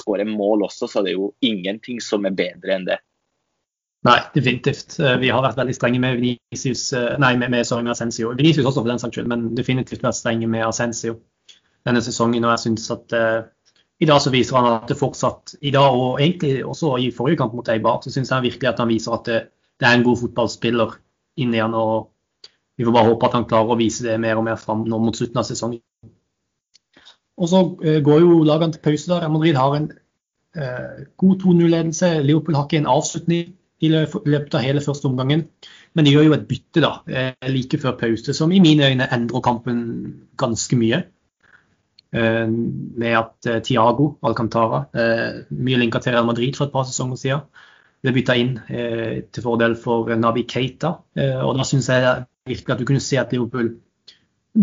skårer 0.08 0.28
mål 0.28 0.64
også, 0.69 0.88
så 0.88 1.05
det 1.05 1.12
er 1.12 1.20
jo 1.20 1.32
ingenting 1.44 2.00
som 2.05 2.26
er 2.26 2.37
bedre 2.37 2.75
enn 2.75 2.88
det. 2.88 2.99
Nei, 4.06 4.19
definitivt. 4.34 4.94
Eh, 5.02 5.16
vi 5.20 5.31
har 5.34 5.43
vært 5.43 5.58
veldig 5.58 5.75
strenge 5.75 6.00
med 6.00 6.20
Vinicius, 6.20 6.93
eh, 6.96 7.16
nei, 7.20 7.34
med, 7.37 7.50
med 7.50 7.66
sorry, 7.66 7.84
med 7.84 7.96
Asensio. 7.96 8.31
Vinicius 8.38 8.69
også 8.70 8.84
for 8.84 8.90
den 8.93 9.02
saks 9.02 9.19
skyld, 9.19 9.28
men 9.31 9.49
definitivt 9.58 10.06
vært 10.06 10.19
strenge 10.19 10.49
med 10.50 10.66
Asensio 10.66 11.19
denne 11.87 12.02
sesongen. 12.05 12.46
Og 12.46 12.55
jeg 12.55 12.64
synes 12.66 12.87
at 12.94 13.16
uh, 13.16 13.40
i 13.99 14.06
dag 14.08 14.20
så 14.22 14.32
viser 14.34 14.58
han 14.58 14.70
at 14.70 14.90
det 14.90 14.99
fortsatt, 15.00 15.56
i 15.62 15.72
dag 15.75 15.96
og 15.96 16.20
egentlig 16.22 16.62
også 16.66 16.94
i 17.02 17.10
forrige 17.14 17.40
kamp 17.43 17.56
mot 17.58 17.69
Eibar, 17.72 17.99
så 18.05 18.14
syns 18.14 18.31
jeg 18.31 18.46
virkelig 18.46 18.70
at 18.70 18.82
han 18.82 18.90
viser 18.93 19.16
at 19.16 19.26
det, 19.26 19.40
det 19.81 19.88
er 19.88 19.99
en 19.99 20.06
god 20.06 20.20
fotballspiller 20.22 20.94
inni 21.43 21.62
han. 21.62 21.74
og 21.74 22.12
Vi 22.79 22.86
får 22.86 22.94
bare 22.94 23.10
håpe 23.10 23.27
at 23.27 23.38
han 23.38 23.48
klarer 23.50 23.74
å 23.74 23.81
vise 23.81 24.06
det 24.06 24.19
mer 24.22 24.38
og 24.38 24.46
mer 24.46 24.60
fram 24.60 24.86
nå 24.86 25.03
mot 25.03 25.17
slutten 25.17 25.43
av 25.43 25.48
sesongen. 25.48 25.82
Og 27.39 27.51
så 27.51 27.63
uh, 27.65 27.99
går 28.05 28.23
jo 28.25 28.43
lagene 28.47 28.75
til 28.75 28.85
pause 28.85 29.11
der. 29.11 29.29
Madrid 29.31 29.59
har 29.59 29.77
en 29.77 29.93
eh, 30.57 31.05
god 31.17 31.45
2-0-ledelse. 31.45 32.23
Liverpool 32.23 32.57
har 32.57 32.67
ikke 32.67 32.81
en 32.83 32.91
avslutning 32.91 33.53
i 33.81 33.91
løpet 33.93 34.57
av 34.59 34.65
hele 34.65 34.83
første 34.83 35.07
omgangen. 35.07 35.45
Men 35.95 36.07
de 36.07 36.15
gjør 36.15 36.27
jo 36.27 36.35
et 36.35 36.49
bytte 36.49 36.83
da, 36.83 36.91
eh, 37.07 37.51
like 37.53 37.79
før 37.79 37.95
pause, 38.01 38.35
som 38.35 38.53
i 38.53 38.59
mine 38.63 38.89
øyne 38.89 39.07
endrer 39.15 39.45
kampen 39.45 39.79
ganske 40.37 40.77
mye. 40.77 41.05
med 42.11 43.13
at 43.13 43.65
Tiago 43.65 44.15
Alcantara, 44.25 44.87
mye 45.51 45.77
linka 45.77 45.99
til 46.01 46.15
Real 46.15 46.25
Madrid 46.25 46.57
for 46.57 46.65
et 46.65 46.73
par 46.73 46.87
sesonger 46.89 47.17
siden, 47.21 47.43
ble 48.01 48.15
bytta 48.17 48.37
inn 48.41 48.55
til 49.29 49.45
fordel 49.45 49.77
for 49.77 50.09
Nabi 50.17 50.47
Keita. 50.49 50.95
og 51.45 51.59
da 51.59 51.67
syns 51.69 51.91
jeg 51.93 52.25
virkelig 52.47 52.73
at 52.73 52.81
du 52.81 52.87
kunne 52.89 53.05
se 53.05 53.19
at 53.21 53.33
Liverpool 53.33 53.75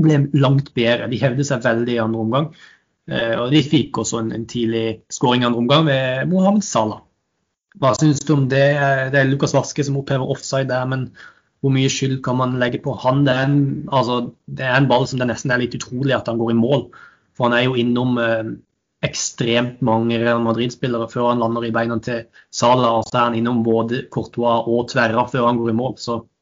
ble 0.02 0.22
langt 0.38 0.72
bedre. 0.78 1.10
De 1.12 1.20
hevde 1.22 1.46
seg 1.48 1.64
veldig 1.66 1.96
i 1.96 2.02
andre 2.04 2.24
omgang. 2.24 2.50
Eh, 3.12 3.36
og 3.38 3.54
de 3.54 3.62
fikk 3.66 4.00
også 4.02 4.22
en, 4.24 4.32
en 4.36 4.48
tidlig 4.50 5.02
skåring 5.14 5.44
i 5.44 5.50
andre 5.50 5.62
omgang 5.62 5.86
ved 5.90 6.26
Mohammed 6.32 6.66
Salah. 6.66 7.04
Hva 7.82 7.92
syns 7.98 8.24
du 8.24 8.34
om 8.38 8.46
det? 8.52 8.68
Det 9.14 9.20
er 9.20 9.28
Lukas 9.30 9.54
Vaske 9.56 9.84
som 9.84 9.98
opphever 10.00 10.30
offside 10.32 10.70
der, 10.72 10.86
men 10.88 11.10
hvor 11.60 11.74
mye 11.76 11.90
skyld 11.92 12.22
kan 12.24 12.38
man 12.40 12.56
legge 12.62 12.80
på 12.84 12.94
han? 13.02 13.26
Det 13.28 13.34
er 13.34 13.50
en, 13.50 13.58
altså, 13.92 14.22
det 14.48 14.68
er 14.68 14.78
en 14.78 14.88
ball 14.92 15.08
som 15.10 15.20
det 15.20 15.28
nesten 15.32 15.52
er 15.52 15.64
litt 15.64 15.76
utrolig 15.76 16.16
at 16.16 16.30
han 16.32 16.40
går 16.40 16.54
i 16.54 16.60
mål. 16.60 16.88
For 17.36 17.50
han 17.50 17.58
er 17.58 17.66
jo 17.66 17.76
innom 17.80 18.16
eh, 18.22 18.54
ekstremt 19.06 19.82
mange 19.86 20.22
Real 20.22 20.40
Madrid-spillere 20.46 21.10
før 21.12 21.34
han 21.34 21.44
lander 21.44 21.68
i 21.68 21.74
beina 21.76 22.00
til 22.06 22.24
Salah. 22.54 23.02
Og 23.02 23.10
så 23.10 23.20
er 23.20 23.28
han 23.28 23.38
innom 23.42 23.60
både 23.66 24.06
Courtois 24.14 24.70
og 24.72 24.88
Tverra 24.94 25.28
før 25.30 25.50
han 25.50 25.60
går 25.60 25.74
i 25.74 25.78
mål. 25.84 26.00
Så 26.00 26.24
Eh, 26.24 26.35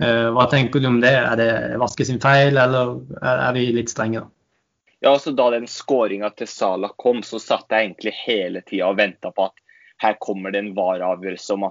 hva 0.00 0.46
tenker 0.48 0.80
du 0.80 0.86
om 0.88 1.00
det? 1.02 1.12
Er 1.12 1.36
det 1.36 1.50
Vaske 1.80 2.06
sin 2.08 2.20
feil, 2.22 2.56
eller 2.56 2.98
er 3.20 3.52
vi 3.56 3.66
litt 3.76 3.92
strenge? 3.92 4.22
da? 4.24 4.30
Ja, 5.00 5.14
altså 5.14 5.32
Da 5.32 5.50
den 5.50 5.66
skåringa 5.68 6.30
til 6.36 6.48
Salah 6.48 6.92
kom, 6.96 7.22
så 7.24 7.40
satt 7.40 7.72
jeg 7.72 7.86
egentlig 7.86 8.12
hele 8.20 8.60
tida 8.66 8.90
og 8.90 8.98
venta 9.00 9.32
på 9.32 9.48
at 9.48 9.56
her 10.00 10.16
kommer 10.20 10.52
det 10.52 10.60
en 10.60 10.74
VAR-avgjørelse 10.76 11.56
om 11.56 11.68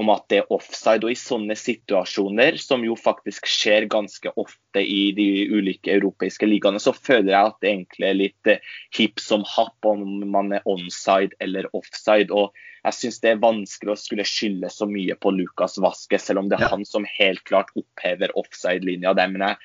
om 0.00 0.08
at 0.12 0.24
det 0.30 0.38
er 0.40 0.52
offside. 0.54 1.04
Og 1.04 1.12
i 1.12 1.18
sånne 1.18 1.56
situasjoner, 1.58 2.56
som 2.62 2.84
jo 2.86 2.94
faktisk 2.96 3.48
skjer 3.50 3.88
ganske 3.90 4.32
ofte 4.40 4.80
i 4.80 5.10
de 5.16 5.26
ulike 5.50 5.92
europeiske 5.92 6.46
ligaene, 6.48 6.80
så 6.80 6.94
føler 6.96 7.32
jeg 7.34 7.50
at 7.50 7.58
det 7.60 7.72
egentlig 7.72 8.08
er 8.08 8.18
litt 8.18 8.50
eh, 8.52 8.62
hipp 8.96 9.20
som 9.20 9.44
happ 9.56 9.90
om 9.90 10.04
man 10.30 10.54
er 10.56 10.64
onside 10.64 11.36
eller 11.44 11.68
offside. 11.76 12.30
og 12.30 12.54
jeg 12.80 12.96
syns 12.96 13.20
det 13.22 13.32
er 13.34 13.42
vanskelig 13.42 13.92
å 13.92 14.00
skulle 14.00 14.26
skylde 14.28 14.70
så 14.72 14.88
mye 14.88 15.16
på 15.20 15.32
Lukas 15.36 15.78
Vaske, 15.82 16.18
selv 16.20 16.42
om 16.42 16.50
det 16.50 16.58
er 16.58 16.66
ja. 16.68 16.72
han 16.74 16.86
som 16.88 17.06
helt 17.18 17.42
klart 17.48 17.72
opphever 17.76 18.32
offside-linja 18.40 19.12
der. 19.18 19.28
Men 19.32 19.44
jeg, 19.44 19.58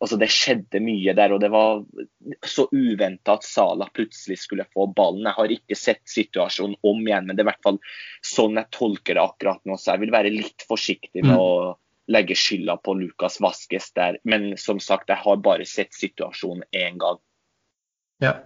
altså 0.00 0.18
det 0.20 0.30
skjedde 0.32 0.80
mye 0.84 1.14
der, 1.18 1.34
og 1.34 1.42
det 1.44 1.50
var 1.52 1.82
så 2.48 2.66
uventa 2.72 3.36
at 3.36 3.46
Sala 3.46 3.90
plutselig 3.92 4.40
skulle 4.44 4.68
få 4.72 4.88
ballen. 4.96 5.28
Jeg 5.28 5.38
har 5.38 5.56
ikke 5.58 5.78
sett 5.78 6.02
situasjonen 6.08 6.78
om 6.80 7.04
igjen, 7.04 7.28
men 7.28 7.36
det 7.36 7.44
er 7.44 7.50
i 7.50 7.52
hvert 7.52 7.68
fall 7.68 7.80
sånn 8.24 8.56
jeg 8.60 8.72
tolker 8.74 9.18
det 9.18 9.26
akkurat 9.26 9.62
nå. 9.68 9.76
Så 9.76 9.92
jeg 9.92 10.06
vil 10.06 10.16
være 10.16 10.32
litt 10.34 10.66
forsiktig 10.68 11.26
med 11.26 11.36
mm. 11.36 11.42
å 11.44 11.76
legge 12.12 12.34
skylda 12.36 12.78
på 12.82 12.96
Lukas 12.98 13.38
Vaskes 13.40 13.92
der. 13.98 14.16
Men 14.24 14.54
som 14.60 14.80
sagt, 14.82 15.12
jeg 15.12 15.20
har 15.22 15.44
bare 15.44 15.68
sett 15.68 15.92
situasjonen 15.96 16.64
én 16.72 16.98
gang. 17.02 17.20
Ja, 18.22 18.38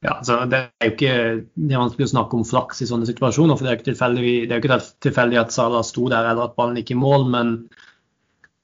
ja, 0.00 0.16
så 0.24 0.44
Det 0.48 0.58
er 0.58 0.88
jo 0.88 0.94
ikke 0.94 1.14
det 1.54 1.74
er 1.74 1.82
vanskelig 1.82 2.08
å 2.08 2.12
snakke 2.14 2.36
om 2.38 2.44
flaks 2.48 2.80
i 2.80 2.88
sånne 2.88 3.08
situasjoner. 3.08 3.56
for 3.56 3.64
Det 3.64 3.70
er 3.70 3.74
jo 3.74 3.80
ikke 3.80 3.90
tilfeldig, 3.90 4.34
jo 4.48 4.60
ikke 4.62 4.80
tilfeldig 5.06 5.40
at 5.40 5.52
Salah 5.52 5.82
sto 5.84 6.08
der 6.08 6.24
eller 6.30 6.48
at 6.48 6.56
ballen 6.56 6.78
gikk 6.80 6.94
i 6.94 7.00
mål, 7.00 7.26
men 7.28 7.52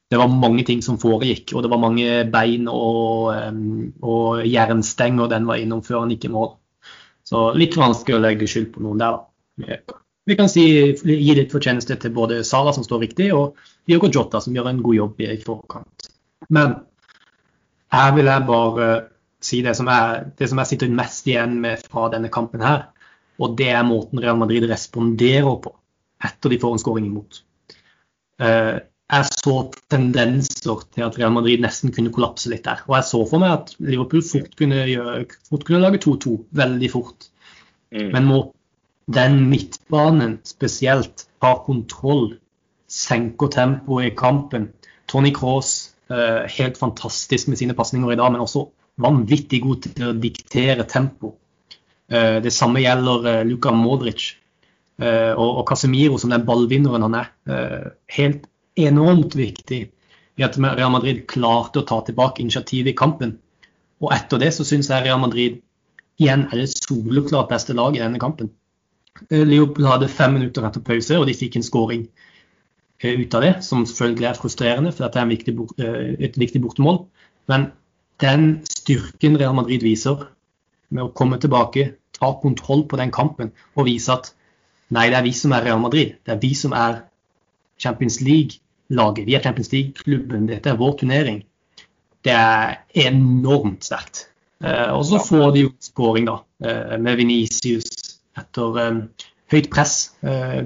det 0.09 0.21
var 0.21 0.33
mange 0.33 0.64
ting 0.64 0.81
som 0.83 0.97
foregikk. 1.02 1.52
Og 1.52 1.62
det 1.62 1.71
var 1.73 1.83
mange 1.83 2.25
bein 2.33 2.71
og, 2.73 3.35
og 4.00 4.47
jernstenger 4.47 5.28
den 5.28 5.49
var 5.50 5.61
innom 5.61 5.83
før 5.85 6.05
han 6.05 6.14
gikk 6.14 6.28
i 6.31 6.33
mål. 6.33 6.55
Så 7.26 7.50
litt 7.59 7.76
vanskelig 7.76 8.16
å 8.16 8.23
legge 8.23 8.49
skyld 8.49 8.73
på 8.73 8.85
noen 8.87 9.02
der, 9.02 9.19
da. 9.19 10.00
Vi 10.26 10.35
kan 10.35 10.49
si, 10.50 10.64
gi 10.97 11.35
litt 11.38 11.52
fortjeneste 11.55 11.99
til 12.02 12.14
både 12.14 12.40
Salah, 12.47 12.75
som 12.75 12.83
står 12.83 13.05
riktig, 13.05 13.28
og 13.35 13.61
Diogo 13.87 14.09
Jota, 14.11 14.40
som 14.43 14.57
gjør 14.57 14.73
en 14.73 14.81
god 14.83 14.97
jobb 14.97 15.21
i 15.23 15.37
forkant. 15.43 16.09
Men 16.50 16.81
her 17.95 18.14
vil 18.16 18.31
jeg 18.31 18.47
bare 18.49 18.88
si 19.43 19.61
det 19.64 19.76
som, 19.78 19.88
jeg, 19.90 20.31
det 20.38 20.49
som 20.50 20.61
jeg 20.62 20.73
sitter 20.73 20.93
mest 20.97 21.26
igjen 21.28 21.59
med 21.62 21.83
fra 21.85 22.09
denne 22.12 22.31
kampen 22.33 22.64
her. 22.64 22.88
Og 23.43 23.57
det 23.59 23.69
er 23.75 23.85
måten 23.87 24.21
Real 24.23 24.38
Madrid 24.40 24.64
responderer 24.71 25.59
på 25.62 25.75
etter 26.25 26.52
de 26.52 26.59
får 26.61 26.76
en 26.76 26.81
skåring 26.81 27.09
imot. 27.11 27.43
Uh, 28.40 28.78
jeg 29.07 29.28
så 29.31 29.55
tendenser 29.93 30.81
til 30.95 31.05
at 31.07 31.19
Real 31.21 31.35
Madrid 31.35 31.61
nesten 31.62 31.93
kunne 31.95 32.11
kollapse 32.14 32.50
litt 32.50 32.64
der. 32.66 32.81
Og 32.88 32.97
jeg 32.97 33.09
så 33.11 33.21
for 33.28 33.43
meg 33.43 33.52
at 33.55 33.75
Liverpool 33.78 34.25
fort 34.26 34.57
kunne, 34.59 34.81
gjøre, 34.90 35.26
fort 35.47 35.66
kunne 35.69 35.83
lage 35.85 36.00
2-2 36.02 36.33
veldig 36.59 36.90
fort. 36.90 37.28
Mm. 37.95 38.09
Men 38.16 38.26
må 38.26 38.40
den 39.14 39.45
midtbanen 39.52 40.40
spesielt 40.49 41.28
ha 41.45 41.52
kontroll, 41.62 42.33
senker 42.90 43.52
tempoet 43.52 44.11
i 44.11 44.16
kampen 44.19 44.71
Tony 45.11 45.31
Cross, 45.35 45.93
uh, 46.11 46.43
helt 46.50 46.81
fantastisk 46.81 47.52
med 47.52 47.61
sine 47.61 47.76
pasninger 47.78 48.11
i 48.11 48.19
dag, 48.19 48.33
men 48.35 48.43
også 48.43 48.66
vanvittig 49.00 49.61
god 49.65 49.87
til 49.87 50.09
å 50.09 50.17
diktere 50.17 50.87
tempo. 50.88 51.35
Eh, 52.09 52.38
det 52.43 52.53
samme 52.55 52.83
gjelder 52.83 53.31
eh, 53.31 53.45
Luka 53.49 53.73
Modric 53.75 54.29
eh, 55.03 55.33
og 55.33 55.65
Casemiro 55.69 56.19
som 56.21 56.33
den 56.33 56.47
ballvinneren 56.47 57.07
han 57.09 57.19
er. 57.21 57.33
Helt 58.17 58.47
enormt 58.76 59.37
viktig 59.38 59.81
i 60.37 60.45
at 60.45 60.59
Real 60.61 60.93
Madrid 60.93 61.25
klarte 61.31 61.81
å 61.81 61.88
ta 61.88 62.03
tilbake 62.05 62.45
initiativet 62.45 62.93
i 62.93 62.99
kampen. 62.99 63.37
Og 64.05 64.12
etter 64.12 64.41
det 64.43 64.53
så 64.53 64.67
syns 64.69 64.91
jeg 64.93 65.07
Real 65.07 65.21
Madrid 65.23 65.62
igjen 66.21 66.47
er 66.50 66.62
det 66.62 66.71
soleklart 66.73 67.50
beste 67.53 67.76
lag 67.76 67.97
i 67.97 68.03
denne 68.03 68.21
kampen. 68.21 68.50
Liverpool 69.31 69.88
hadde 69.88 70.12
fem 70.12 70.35
minutter 70.37 70.65
etter 70.69 70.83
pause, 70.85 71.17
og 71.17 71.25
de 71.29 71.37
fikk 71.37 71.57
en 71.57 71.65
skåring 71.65 72.03
ut 73.00 73.37
av 73.37 73.45
det, 73.45 73.53
som 73.65 73.85
selvfølgelig 73.88 74.29
er 74.29 74.37
frustrerende, 74.37 74.93
for 74.93 75.07
dette 75.07 75.23
er 75.23 75.31
viktig, 75.31 75.55
et 76.29 76.37
viktig 76.41 76.61
bortemål. 76.65 77.00
Men 77.49 77.71
den 78.23 78.62
styrken 78.70 79.37
Real 79.40 79.54
Madrid 79.56 79.85
viser 79.85 80.28
med 80.88 81.04
å 81.04 81.12
komme 81.16 81.38
tilbake, 81.42 81.90
ta 82.16 82.32
kontroll 82.40 82.87
på 82.88 82.99
den 83.00 83.12
kampen 83.12 83.52
og 83.75 83.88
vise 83.88 84.14
at 84.14 84.30
nei, 84.94 85.08
det 85.11 85.18
er 85.18 85.26
vi 85.26 85.35
som 85.37 85.52
er 85.52 85.66
Real 85.66 85.82
Madrid. 85.82 86.16
Det 86.25 86.37
er 86.37 86.40
vi 86.40 86.54
som 86.56 86.73
er 86.76 87.02
Champions 87.82 88.20
League-laget. 88.23 89.26
Vi 89.26 89.37
er 89.37 89.42
Champions 89.44 89.73
League-klubben. 89.73 90.46
Dette 90.49 90.73
er 90.73 90.80
vår 90.80 90.96
turnering. 91.02 91.42
Det 92.25 92.32
er 92.32 92.78
enormt 93.06 93.85
sterkt. 93.85 94.26
Eh, 94.64 94.90
og 94.94 95.04
så 95.04 95.20
får 95.20 95.50
de 95.54 95.66
jo 95.66 95.73
skåring 95.85 96.28
da, 96.28 96.38
eh, 96.64 96.96
med 96.96 97.18
Venicius 97.20 98.16
etter 98.38 98.78
eh, 98.80 99.02
høyt 99.52 99.68
press. 99.70 99.96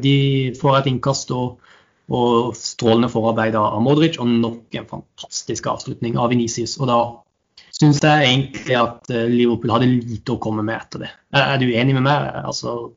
De 0.00 0.14
får 0.56 0.78
et 0.78 0.92
innkast 0.92 1.32
og, 1.36 1.58
og 2.08 2.54
strålende 2.56 3.10
forarbeid 3.12 3.58
av 3.58 3.82
Modric, 3.84 4.16
og 4.22 4.30
nok 4.30 4.78
en 4.78 4.88
fantastisk 4.88 5.66
avslutning 5.68 6.16
av 6.16 6.30
Venicius. 6.32 6.78
Og 6.80 6.88
da 6.88 7.00
syns 7.80 8.00
jeg 8.04 8.26
egentlig 8.28 8.76
at 8.76 9.12
eh, 9.12 9.28
Liverpool 9.30 9.72
hadde 9.74 9.90
lite 9.90 10.34
å 10.34 10.40
komme 10.42 10.64
med 10.66 10.76
etter 10.76 11.06
det. 11.06 11.12
Er 11.36 11.60
du 11.60 11.70
enig 11.70 11.96
med 11.96 12.04
meg? 12.06 12.28
Altså, 12.44 12.92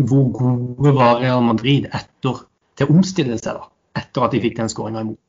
hvor 0.00 0.30
gode 0.34 0.94
var 0.96 1.20
Real 1.22 1.44
Madrid 1.46 1.86
etter 1.92 2.42
til 2.74 2.88
å 2.88 2.96
omstille 2.96 3.38
seg 3.38 3.60
da, 3.60 3.68
etter 4.00 4.26
at 4.26 4.34
de 4.34 4.42
fikk 4.42 4.58
den 4.58 4.72
skåringa 4.72 5.04
imot? 5.04 5.20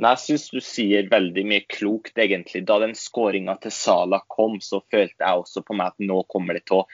Jeg 0.00 0.20
syns 0.22 0.46
du 0.48 0.60
sier 0.64 1.08
veldig 1.10 1.42
mye 1.44 1.64
klokt, 1.68 2.14
egentlig. 2.16 2.62
Da 2.64 2.78
den 2.80 2.94
skåringa 2.96 3.58
til 3.60 3.74
Sala 3.76 4.22
kom, 4.24 4.56
så 4.64 4.80
følte 4.88 5.20
jeg 5.20 5.42
også 5.42 5.60
på 5.68 5.76
meg 5.76 5.92
at 5.92 6.06
nå 6.08 6.22
kommer 6.32 6.56
det 6.56 6.64
til 6.70 6.80
å 6.80 6.86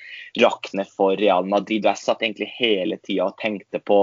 rakne 0.43 0.83
for 0.91 1.15
Real 1.21 1.47
Madrid. 1.47 1.87
Jeg 1.87 2.03
satt 2.03 2.25
egentlig 2.27 2.51
hele 2.57 2.99
tida 2.99 3.29
og 3.31 3.39
tenkte 3.39 3.79
på 3.79 4.01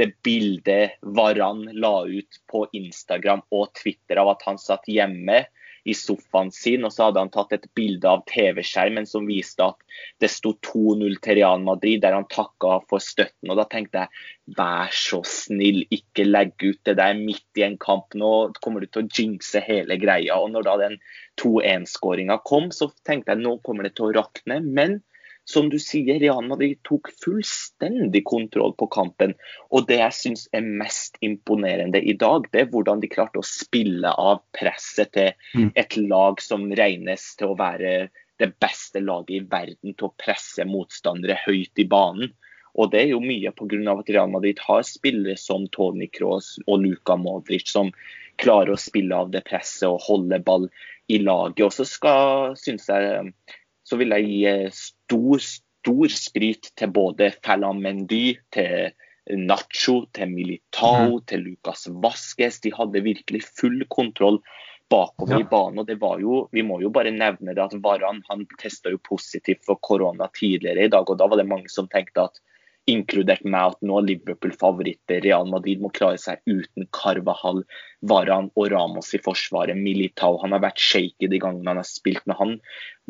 det 0.00 0.14
bildet 0.24 0.96
Varan 1.02 1.66
la 1.76 2.06
ut 2.08 2.40
på 2.48 2.64
Instagram 2.72 3.44
og 3.52 3.74
Twitter 3.76 4.22
av 4.22 4.32
at 4.32 4.48
han 4.48 4.60
satt 4.62 4.88
hjemme 4.88 5.42
i 5.88 5.94
sofaen 5.96 6.50
sin, 6.54 6.84
og 6.84 6.92
så 6.92 7.08
hadde 7.08 7.22
han 7.22 7.32
tatt 7.32 7.54
et 7.56 7.66
bilde 7.76 8.08
av 8.10 8.24
TV-skjermen 8.28 9.08
som 9.08 9.28
viste 9.28 9.64
at 9.64 9.80
det 10.22 10.30
sto 10.32 10.52
2-0 10.68 11.18
til 11.24 11.38
Real 11.40 11.62
Madrid, 11.64 12.02
der 12.04 12.16
han 12.16 12.28
takka 12.30 12.78
for 12.90 13.02
støtten. 13.02 13.50
og 13.50 13.60
Da 13.60 13.66
tenkte 13.70 14.04
jeg 14.04 14.56
vær 14.58 14.92
så 14.94 15.22
snill, 15.26 15.84
ikke 15.94 16.28
legg 16.28 16.54
ut 16.62 16.80
det 16.88 16.98
der 17.00 17.18
midt 17.18 17.60
i 17.60 17.66
en 17.66 17.78
kamp. 17.80 18.16
Nå 18.18 18.32
kommer 18.64 18.84
du 18.84 18.88
til 18.88 19.04
å 19.04 19.08
jinxe 19.08 19.64
hele 19.64 19.98
greia. 20.00 20.38
og 20.38 20.52
når 20.52 20.68
da 20.68 20.76
den 20.84 20.98
2-1-skåringa 21.40 22.40
kom, 22.44 22.72
så 22.74 22.90
tenkte 23.06 23.34
jeg 23.34 23.44
nå 23.44 23.58
kommer 23.64 23.88
det 23.88 23.96
til 23.96 24.08
å 24.08 24.16
rakne. 24.20 24.60
men 24.64 25.00
som 25.48 25.70
du 25.72 25.78
sier, 25.80 26.18
Real 26.20 26.44
Madrid 26.44 26.76
tok 26.84 27.08
fullstendig 27.24 28.20
kontroll 28.28 28.74
på 28.76 28.88
kampen. 28.92 29.32
Og 29.72 29.86
det 29.88 29.96
jeg 30.02 30.16
syns 30.16 30.42
er 30.52 30.66
mest 30.66 31.16
imponerende 31.24 32.02
i 32.04 32.12
dag, 32.20 32.44
det 32.52 32.60
er 32.60 32.72
hvordan 32.72 33.00
de 33.00 33.08
klarte 33.08 33.40
å 33.40 33.46
spille 33.46 34.12
av 34.12 34.42
presset 34.52 35.14
til 35.16 35.30
mm. 35.56 35.70
et 35.80 35.96
lag 36.02 36.42
som 36.44 36.66
regnes 36.68 37.24
til 37.40 37.54
å 37.54 37.56
være 37.56 37.92
det 38.38 38.50
beste 38.60 39.00
laget 39.00 39.38
i 39.38 39.46
verden 39.50 39.94
til 39.94 40.10
å 40.10 40.14
presse 40.20 40.68
motstandere 40.68 41.38
høyt 41.46 41.80
i 41.80 41.88
banen. 41.88 42.34
Og 42.78 42.92
det 42.92 43.00
er 43.06 43.14
jo 43.14 43.22
mye 43.24 43.50
pga. 43.56 43.80
at 43.94 44.12
Real 44.12 44.28
Madrid 44.30 44.60
har 44.68 44.84
spillere 44.84 45.38
som 45.40 45.64
Tony 45.72 46.10
Kroos 46.12 46.58
og 46.66 46.84
Luka 46.84 47.16
Modric 47.16 47.72
som 47.72 47.88
klarer 48.36 48.76
å 48.76 48.78
spille 48.78 49.16
av 49.16 49.32
det 49.32 49.46
presset 49.48 49.88
og 49.88 50.04
holde 50.04 50.38
ball 50.44 50.68
i 51.08 51.18
laget. 51.24 51.64
Og 51.64 51.72
så 51.72 51.88
skal, 51.88 52.54
synes 52.60 52.86
jeg, 52.92 53.32
så 53.82 53.96
vil 53.96 54.12
jeg 54.12 54.28
gi 54.28 54.54
stor, 55.08 55.40
stor 55.40 56.12
skryt 56.12 56.72
til 56.76 56.92
både 56.92 57.32
Ferland 57.44 57.80
Mendy, 57.84 58.36
til 58.52 58.92
Nacho, 59.28 60.06
til 60.12 60.30
Militao, 60.32 61.18
mm. 61.18 61.26
til 61.28 61.44
Lucas 61.44 61.88
Vasques. 62.02 62.60
De 62.64 62.72
hadde 62.72 63.04
virkelig 63.04 63.42
full 63.48 63.84
kontroll 63.92 64.40
bakover 64.88 65.36
ja. 65.36 65.40
i 65.44 65.48
banen. 65.48 65.78
og 65.82 65.86
det 65.88 65.98
var 66.00 66.20
jo, 66.20 66.48
Vi 66.52 66.62
må 66.62 66.80
jo 66.80 66.90
bare 66.92 67.12
nevne 67.12 67.54
det 67.54 67.64
at 67.64 67.76
Varan 67.84 68.22
han 68.28 68.46
testa 68.60 68.90
positivt 69.04 69.64
for 69.66 69.80
korona 69.80 70.28
tidligere 70.32 70.84
i 70.84 70.92
dag. 70.92 71.08
og 71.08 71.18
Da 71.18 71.26
var 71.26 71.36
det 71.36 71.48
mange 71.48 71.68
som 71.68 71.88
tenkte 71.88 72.28
at 72.28 72.40
inkludert 72.90 73.44
meg 73.44 73.74
at 73.74 73.84
nå 73.86 73.98
er 74.00 74.06
Liverpool-favoritter. 74.08 75.20
Real 75.24 75.48
Madrid 75.50 75.82
må 75.82 75.90
klare 75.94 76.18
seg 76.20 76.40
uten 76.48 76.88
Carvahall, 76.96 77.62
Varan 78.10 78.50
og 78.54 78.70
Ramos 78.72 79.12
i 79.16 79.20
forsvaret. 79.22 79.78
Militao 79.78 80.40
han 80.42 80.56
har 80.56 80.64
vært 80.64 80.82
shaky 80.82 81.30
de 81.30 81.40
gangene 81.42 81.72
han 81.72 81.82
har 81.82 81.88
spilt, 81.88 82.24
men 82.26 82.38
han 82.40 82.56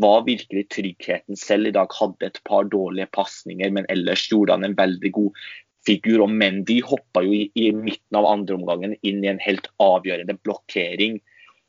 var 0.02 0.26
virkelig 0.28 0.66
tryggheten 0.74 1.38
selv 1.38 1.70
i 1.70 1.74
dag. 1.78 1.94
Hadde 2.00 2.30
et 2.30 2.42
par 2.48 2.68
dårlige 2.72 3.10
pasninger, 3.16 3.72
men 3.74 3.88
ellers 3.92 4.26
gjorde 4.32 4.58
han 4.58 4.68
en 4.68 4.78
veldig 4.78 5.14
god 5.20 5.48
figur. 5.88 6.26
Og 6.26 6.34
Mendy 6.34 6.80
hoppa 6.84 7.24
jo 7.26 7.34
i, 7.36 7.46
i 7.54 7.70
midten 7.72 8.20
av 8.20 8.28
andre 8.28 8.58
omgangen 8.60 8.98
inn 9.02 9.24
i 9.24 9.32
en 9.32 9.42
helt 9.44 9.70
avgjørende 9.82 10.38
blokkering 10.42 11.22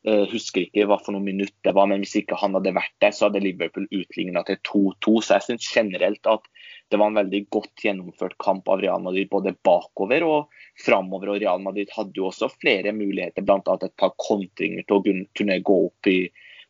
jeg 0.08 0.16
eh, 0.16 0.30
husker 0.32 0.64
ikke 0.64 0.86
hva 0.88 0.98
for 1.02 1.12
noen 1.12 1.28
minutt 1.28 1.56
det 1.68 1.74
var, 1.76 1.90
men 1.92 2.00
hvis 2.04 2.16
ikke 2.22 2.38
han 2.40 2.56
hadde 2.56 2.72
vært 2.76 2.94
der, 3.04 3.12
så 3.12 3.28
hadde 3.28 3.42
Liverpool 3.44 3.88
utligna 3.92 4.46
til 4.48 4.60
2-2. 4.64 5.16
Så 5.20 5.36
jeg 5.36 5.46
syns 5.48 5.72
generelt 5.76 6.30
at 6.32 6.46
det 6.90 6.98
var 6.98 7.12
en 7.12 7.20
veldig 7.20 7.42
godt 7.54 7.84
gjennomført 7.84 8.38
kamp 8.42 8.70
av 8.70 8.82
Real 8.82 9.02
Madrid 9.04 9.30
både 9.30 9.54
bakover 9.66 10.26
og 10.26 10.64
framover. 10.86 11.36
Og 11.36 11.44
Real 11.44 11.62
Madrid 11.62 11.92
hadde 11.94 12.18
jo 12.18 12.30
også 12.32 12.50
flere 12.56 12.94
muligheter, 12.96 13.46
bl.a. 13.46 13.76
et 13.78 13.96
par 14.00 14.16
kontringer 14.18 14.88
til 14.88 14.98
å 14.98 15.04
kunne 15.38 15.60
gå 15.66 15.78
opp 15.86 16.10
i, 16.10 16.18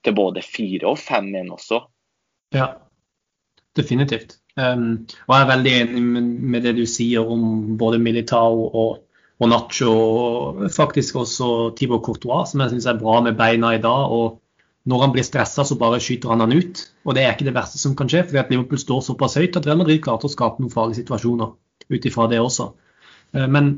til 0.03 0.17
både 0.17 0.43
4 0.43 0.89
og 0.91 0.99
5-1 0.99 1.53
også. 1.55 1.81
Ja, 2.55 2.67
definitivt. 3.79 4.39
Um, 4.59 5.05
og 5.29 5.35
jeg 5.35 5.45
er 5.45 5.51
veldig 5.53 5.75
enig 5.77 6.03
med, 6.03 6.65
det 6.67 6.75
du 6.75 6.83
sier 6.89 7.23
om 7.23 7.77
både 7.79 8.01
Militao 8.03 8.65
og, 8.67 8.99
og 9.39 9.51
Nacho, 9.53 9.93
og 9.93 10.65
faktisk 10.75 11.21
også 11.23 11.49
Thibaut 11.79 12.03
Courtois, 12.03 12.51
som 12.51 12.65
jeg 12.65 12.75
syns 12.75 12.89
er 12.91 12.99
bra 12.99 13.21
med 13.23 13.39
beina 13.39 13.71
i 13.77 13.83
dag. 13.83 14.11
og 14.11 14.39
Når 14.88 15.01
han 15.03 15.13
blir 15.13 15.25
stressa, 15.27 15.65
så 15.67 15.75
bare 15.79 16.00
skyter 16.01 16.31
han 16.31 16.43
han 16.45 16.55
ut. 16.55 16.83
Og 17.05 17.15
det 17.15 17.24
er 17.24 17.33
ikke 17.33 17.48
det 17.50 17.55
verste 17.57 17.81
som 17.81 17.95
kan 18.00 18.09
skje, 18.09 18.24
fordi 18.29 18.41
at 18.41 18.51
Liverpool 18.53 18.79
står 18.79 19.01
såpass 19.09 19.36
høyt 19.39 19.57
at 19.59 19.67
Real 19.67 19.79
Madrid 19.81 20.01
klarte 20.05 20.29
å 20.29 20.31
skape 20.31 20.63
noen 20.63 20.74
farlige 20.74 21.01
situasjoner 21.01 21.51
ut 21.89 22.07
ifra 22.07 22.27
det 22.31 22.39
også. 22.41 22.69
Uh, 23.36 23.48
men 23.51 23.74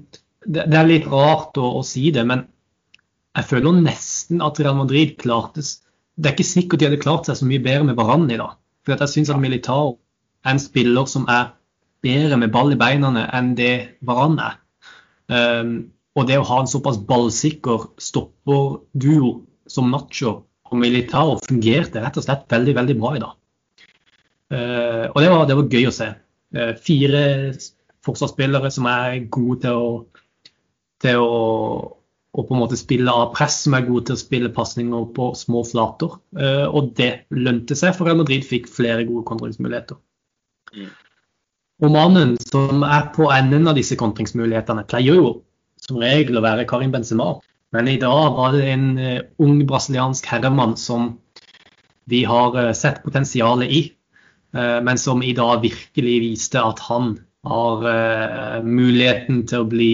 det, 0.46 0.68
er 0.68 0.90
litt 0.90 1.08
rart 1.10 1.58
å, 1.58 1.78
å 1.80 1.86
si 1.86 2.12
det, 2.14 2.26
men 2.28 2.46
jeg 3.38 3.48
føler 3.48 3.82
nesten 3.82 4.44
at 4.44 4.60
Real 4.60 4.76
Madrid 4.76 5.16
klartes 5.22 5.80
Det 6.20 6.28
er 6.28 6.34
ikke 6.36 6.44
sikkert 6.44 6.82
de 6.82 6.90
hadde 6.90 7.02
klart 7.02 7.28
seg 7.30 7.38
så 7.40 7.46
mye 7.48 7.64
bedre 7.64 7.86
med 7.88 7.96
Varan 7.98 8.28
i 8.30 8.38
dag. 8.38 8.58
For 8.84 8.94
jeg 8.94 9.10
syns 9.10 9.32
at 9.32 9.40
Militao 9.42 9.96
en 10.46 10.60
spiller 10.60 11.08
som 11.10 11.28
er 11.32 11.54
bedre 12.04 12.38
med 12.42 12.52
ball 12.54 12.74
i 12.74 12.78
beina 12.78 13.10
enn 13.32 13.54
det 13.58 13.98
Varan 14.06 14.38
er. 14.44 14.58
Um, 15.32 15.74
og 16.18 16.28
det 16.28 16.42
å 16.42 16.48
ha 16.50 16.60
en 16.62 16.70
såpass 16.70 17.00
ballsikker 17.08 17.88
stopperduo 18.02 19.32
som 19.72 19.92
Nacho 19.94 20.42
og 20.72 20.80
Militao 20.80 21.38
fungerte 21.44 22.02
rett 22.04 22.18
og 22.20 22.26
slett 22.26 22.48
veldig 22.52 22.76
veldig 22.80 22.98
bra 23.00 23.14
i 23.16 23.22
dag. 23.24 23.38
Uh, 24.52 25.06
og 25.12 25.22
det 25.24 25.30
var, 25.32 25.46
det 25.48 25.58
var, 25.60 25.72
gøy 25.72 25.88
å 25.88 25.96
se. 25.96 26.10
Uh, 26.56 26.72
fire 26.84 27.24
forsvarsspillere 28.06 28.72
som 28.74 28.88
er 28.92 29.22
gode 29.32 29.62
til 29.66 29.78
å, 29.80 29.92
til 31.04 31.24
å, 31.24 31.36
å 32.32 32.46
på 32.48 32.56
en 32.56 32.62
måte 32.64 32.80
spille 32.80 33.12
av 33.12 33.34
press, 33.36 33.62
som 33.66 33.76
er 33.78 33.86
gode 33.88 34.10
til 34.10 34.18
å 34.18 34.24
spille 34.24 34.54
pasninger 34.56 35.06
på 35.16 35.32
små 35.40 35.64
flater. 35.68 36.18
Uh, 36.36 36.68
og 36.72 36.92
det 37.00 37.12
lønte 37.36 37.78
seg, 37.80 37.96
for 37.96 38.08
Real 38.08 38.20
Madrid 38.24 38.48
fikk 38.48 38.72
flere 38.72 39.08
gode 39.08 39.28
kontringsmuligheter. 39.30 40.00
Og 41.82 41.90
mannen 41.92 42.36
som 42.46 42.84
er 42.86 43.08
på 43.16 43.28
enden 43.34 43.68
av 43.68 43.80
disse 43.80 43.98
kontringsmulighetene, 44.00 44.86
pleier 44.88 45.18
jo 45.18 45.32
som 45.82 45.98
regel 46.00 46.38
å 46.38 46.44
være 46.46 46.68
Karim 46.70 46.92
Benzema. 46.94 47.34
Men 47.72 47.88
i 47.88 47.98
dag 48.02 48.36
var 48.36 48.56
det 48.56 48.68
en 48.68 48.88
uh, 49.00 49.20
ung 49.40 49.62
brasiliansk 49.68 50.28
herremann 50.28 50.76
som 50.78 51.14
vi 52.12 52.24
har 52.28 52.58
uh, 52.58 52.72
sett 52.76 53.04
potensialet 53.04 53.72
i, 53.72 53.82
uh, 54.56 54.80
men 54.84 55.00
som 55.00 55.24
i 55.24 55.34
dag 55.38 55.62
virkelig 55.64 56.18
viste 56.26 56.62
at 56.62 56.82
han 56.90 57.16
har 57.42 58.62
muligheten 58.62 59.40
til 59.50 59.64
å 59.64 59.70
bli 59.72 59.94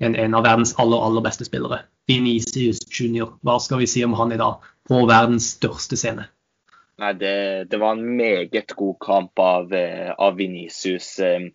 en, 0.00 0.14
en, 0.16 0.32
av 0.32 0.46
verdens 0.46 0.72
aller, 0.80 0.96
aller 0.96 1.20
beste 1.26 1.44
spillere. 1.44 1.82
Vinicius 2.08 2.80
Junior. 2.88 3.34
Hva 3.44 3.58
skal 3.60 3.82
vi 3.82 3.88
si 3.90 4.04
om 4.04 4.16
han 4.16 4.32
i 4.32 4.40
dag 4.40 4.64
på 4.88 5.02
verdens 5.08 5.50
største 5.58 5.98
scene? 6.00 6.24
Nei, 7.02 7.12
det, 7.18 7.36
det, 7.70 7.78
var 7.82 7.96
en 7.96 8.04
meget 8.16 8.74
god 8.78 8.98
kamp 9.02 9.40
av, 9.42 9.72
eh, 9.74 10.12
av 10.12 10.36
Vinicius. 10.38 11.18
Eh, 11.18 11.48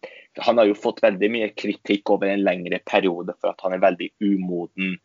han 0.43 0.59
har 0.59 0.67
jo 0.67 0.75
fått 0.75 0.99
veldig 1.03 1.29
mye 1.31 1.51
kritikk 1.55 2.11
over 2.11 2.31
en 2.31 2.43
lengre 2.43 2.81
periode 2.85 3.37
for 3.39 3.53
at 3.53 3.63
han 3.63 3.77
er 3.77 3.85
veldig 3.85 4.09
umoden 4.19 4.97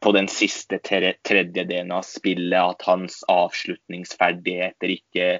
på 0.00 0.12
den 0.16 0.28
siste 0.30 0.78
tredjedelen 0.82 1.92
av 1.92 2.06
spillet. 2.06 2.60
At 2.60 2.86
hans 2.88 3.22
avslutningsferdigheter 3.30 4.94
ikke 4.96 5.32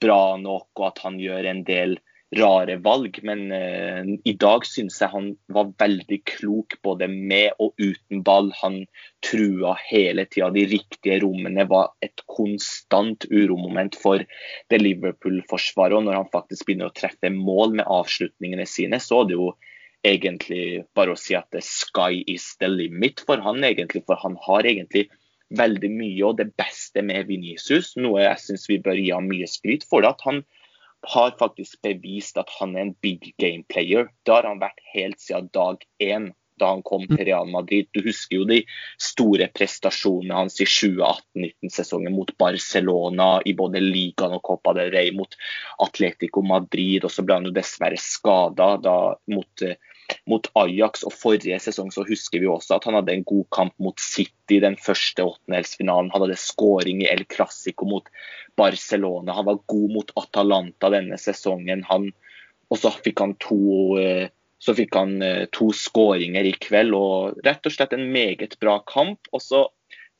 bra 0.00 0.36
nok, 0.40 0.70
og 0.78 0.86
at 0.92 1.02
han 1.04 1.18
gjør 1.20 1.50
en 1.50 1.64
del 1.66 1.98
rare 2.36 2.76
valg, 2.78 3.16
men 3.26 3.40
uh, 3.50 4.06
i 4.06 4.34
dag 4.38 4.66
syns 4.68 5.00
jeg 5.02 5.10
han 5.10 5.32
var 5.50 5.72
veldig 5.82 6.20
klok 6.30 6.76
både 6.86 7.08
med 7.10 7.58
og 7.58 7.74
uten 7.82 8.22
ball. 8.26 8.52
Han 8.60 8.84
trua 9.26 9.74
hele 9.88 10.26
tida. 10.30 10.52
De 10.54 10.66
riktige 10.70 11.18
rommene 11.24 11.66
var 11.70 11.90
et 12.04 12.22
konstant 12.30 13.26
uromoment 13.32 13.98
for 13.98 14.22
det 14.70 14.82
Liverpool-forsvaret. 14.82 15.98
Og 15.98 16.06
når 16.06 16.20
han 16.20 16.30
faktisk 16.32 16.68
begynner 16.68 16.92
å 16.92 16.96
treffe 16.96 17.32
mål 17.34 17.80
med 17.80 17.90
avslutningene 17.90 18.68
sine, 18.68 19.02
så 19.02 19.24
er 19.24 19.30
det 19.32 19.38
jo 19.40 19.50
egentlig 20.06 20.84
bare 20.96 21.14
å 21.14 21.18
si 21.18 21.36
at 21.36 21.50
the 21.54 21.62
sky 21.64 22.22
is 22.26 22.54
the 22.60 22.68
limit 22.68 23.22
for 23.26 23.42
han 23.44 23.64
egentlig. 23.64 24.04
For 24.08 24.20
han 24.20 24.38
har 24.46 24.68
egentlig 24.68 25.08
veldig 25.58 25.90
mye, 25.92 26.22
og 26.28 26.38
det 26.38 26.50
beste 26.60 27.02
med 27.02 27.28
Venicius, 27.28 27.94
noe 27.98 28.22
jeg 28.22 28.42
syns 28.44 28.68
vi 28.70 28.80
bør 28.82 28.98
gi 29.00 29.10
ham 29.12 29.28
mye 29.30 29.48
skryt 29.50 29.86
for, 29.90 30.06
at 30.06 30.22
han 30.26 30.44
har 31.10 31.32
faktisk 31.40 31.80
bevist 31.82 32.38
at 32.38 32.50
han 32.58 32.76
er 32.76 32.86
en 32.86 32.96
big 33.02 33.32
game 33.40 33.64
player. 33.72 34.10
Det 34.24 34.34
har 34.34 34.46
han 34.48 34.60
vært 34.60 34.80
helt 34.92 35.20
siden 35.22 35.48
dag 35.56 35.82
én 36.02 36.30
da 36.60 36.70
han 36.74 36.84
kom 36.86 37.06
til 37.08 37.22
Real 37.26 37.48
Madrid. 37.50 37.88
Du 37.94 38.02
husker 38.04 38.40
jo 38.40 38.48
de 38.48 38.60
store 39.00 39.50
prestasjonene 39.56 40.36
hans 40.42 40.60
i 40.62 40.68
2018-19-sesongen 40.68 42.14
mot 42.14 42.32
Barcelona 42.40 43.30
i 43.44 43.56
både 43.58 43.82
ligaen 43.82 44.36
og 44.38 44.44
Copa 44.46 44.76
del 44.78 44.92
Rey, 44.94 45.14
mot 45.16 45.34
Atletico 45.82 46.44
Madrid. 46.46 47.04
og 47.04 47.14
Så 47.14 47.26
ble 47.26 47.40
han 47.40 47.48
jo 47.50 47.56
dessverre 47.56 48.00
skada 48.00 48.74
mot 49.32 49.66
uh, 49.66 49.78
mot 50.30 50.46
Ajax. 50.58 51.04
Og 51.06 51.14
forrige 51.14 51.58
sesong 51.62 51.90
så 51.94 52.04
husker 52.08 52.42
vi 52.42 52.50
også 52.50 52.76
at 52.76 52.88
han 52.88 52.98
hadde 52.98 53.14
en 53.14 53.26
god 53.28 53.46
kamp 53.54 53.74
mot 53.82 54.00
City 54.02 54.58
i 54.58 54.64
den 54.64 54.76
første 54.80 55.24
åttendelsfinalen. 55.26 56.10
Han 56.14 56.26
hadde 56.26 56.40
skåring 56.40 57.04
i 57.04 57.10
El 57.10 57.26
Clásico 57.30 57.88
mot 57.88 58.08
Barcelona. 58.58 59.36
Han 59.38 59.48
var 59.48 59.62
god 59.70 59.96
mot 59.96 60.12
Atalanta 60.20 60.92
denne 60.92 61.18
sesongen. 61.20 61.84
Han, 61.90 62.10
og 62.70 62.82
så 62.82 62.92
fikk 63.04 63.22
han 63.22 63.36
to 63.42 63.60
eh, 64.00 64.28
så 64.60 64.74
fikk 64.76 64.96
han 64.96 65.20
eh, 65.24 65.46
to 65.54 65.70
skåringer 65.74 66.44
i 66.44 66.54
kveld, 66.60 66.94
og 66.96 67.40
rett 67.46 67.66
og 67.66 67.74
slett 67.74 67.94
en 67.96 68.08
meget 68.12 68.58
bra 68.60 68.78
kamp. 68.88 69.30
Og 69.32 69.42
så 69.42 69.64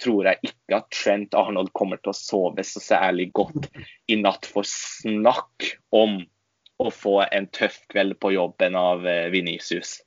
tror 0.01 0.31
jeg 0.31 0.51
ikke 0.51 0.79
at 0.79 0.89
Trent 0.97 1.37
Arnold 1.37 1.73
kommer 1.77 2.01
til 2.01 2.15
å 2.15 2.17
sove 2.17 2.65
så 2.65 2.81
særlig 2.81 3.31
godt 3.37 3.69
i 4.09 4.17
natt 4.21 4.49
for 4.49 4.65
snakk 4.67 5.75
om 5.93 6.23
å 6.81 6.89
få 6.89 7.19
en 7.27 7.51
tøff 7.53 7.83
kveld 7.93 8.17
på 8.23 8.33
jobben 8.33 8.79
av 8.81 9.05
eh, 9.05 9.29
Venicius. 9.33 9.99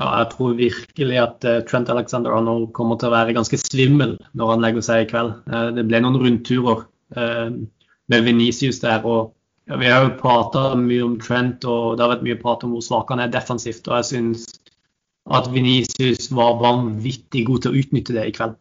Ja, 0.00 0.08
jeg 0.24 0.30
tror 0.32 0.56
virkelig 0.58 1.18
at 1.22 1.44
uh, 1.46 1.60
Trent 1.68 1.92
Alexander 1.92 2.32
Arnold 2.34 2.72
kommer 2.74 2.96
til 2.98 3.12
å 3.12 3.14
være 3.14 3.36
ganske 3.36 3.60
svimmel 3.60 4.16
når 4.34 4.50
han 4.50 4.64
legger 4.64 4.82
seg 4.82 5.04
i 5.04 5.10
kveld. 5.12 5.36
Det 5.76 5.84
ble 5.86 6.00
noen 6.02 6.16
rundturer 6.18 6.80
med 7.14 8.26
Venicius 8.26 8.80
der. 8.82 9.06
og 9.06 9.36
ja, 9.68 9.76
Vi 9.76 9.90
har 9.90 10.04
jo 10.04 10.16
prata 10.20 10.74
mye 10.78 11.04
om 11.04 11.16
Trent, 11.20 11.64
og 11.64 11.96
det 11.96 12.04
har 12.04 12.14
vært 12.16 12.26
mye 12.26 12.40
prat 12.40 12.64
om 12.66 12.74
hvor 12.74 12.84
svak 12.84 13.12
han 13.12 13.22
er 13.24 13.32
defensivt. 13.32 13.88
og 13.88 14.00
Jeg 14.00 14.10
syns 14.10 14.46
at 15.32 15.48
Venicius 15.52 16.28
var 16.36 16.60
vanvittig 16.60 17.46
god 17.48 17.64
til 17.64 17.72
å 17.72 17.80
utnytte 17.80 18.16
det 18.16 18.26
i 18.28 18.34
kveld. 18.36 18.56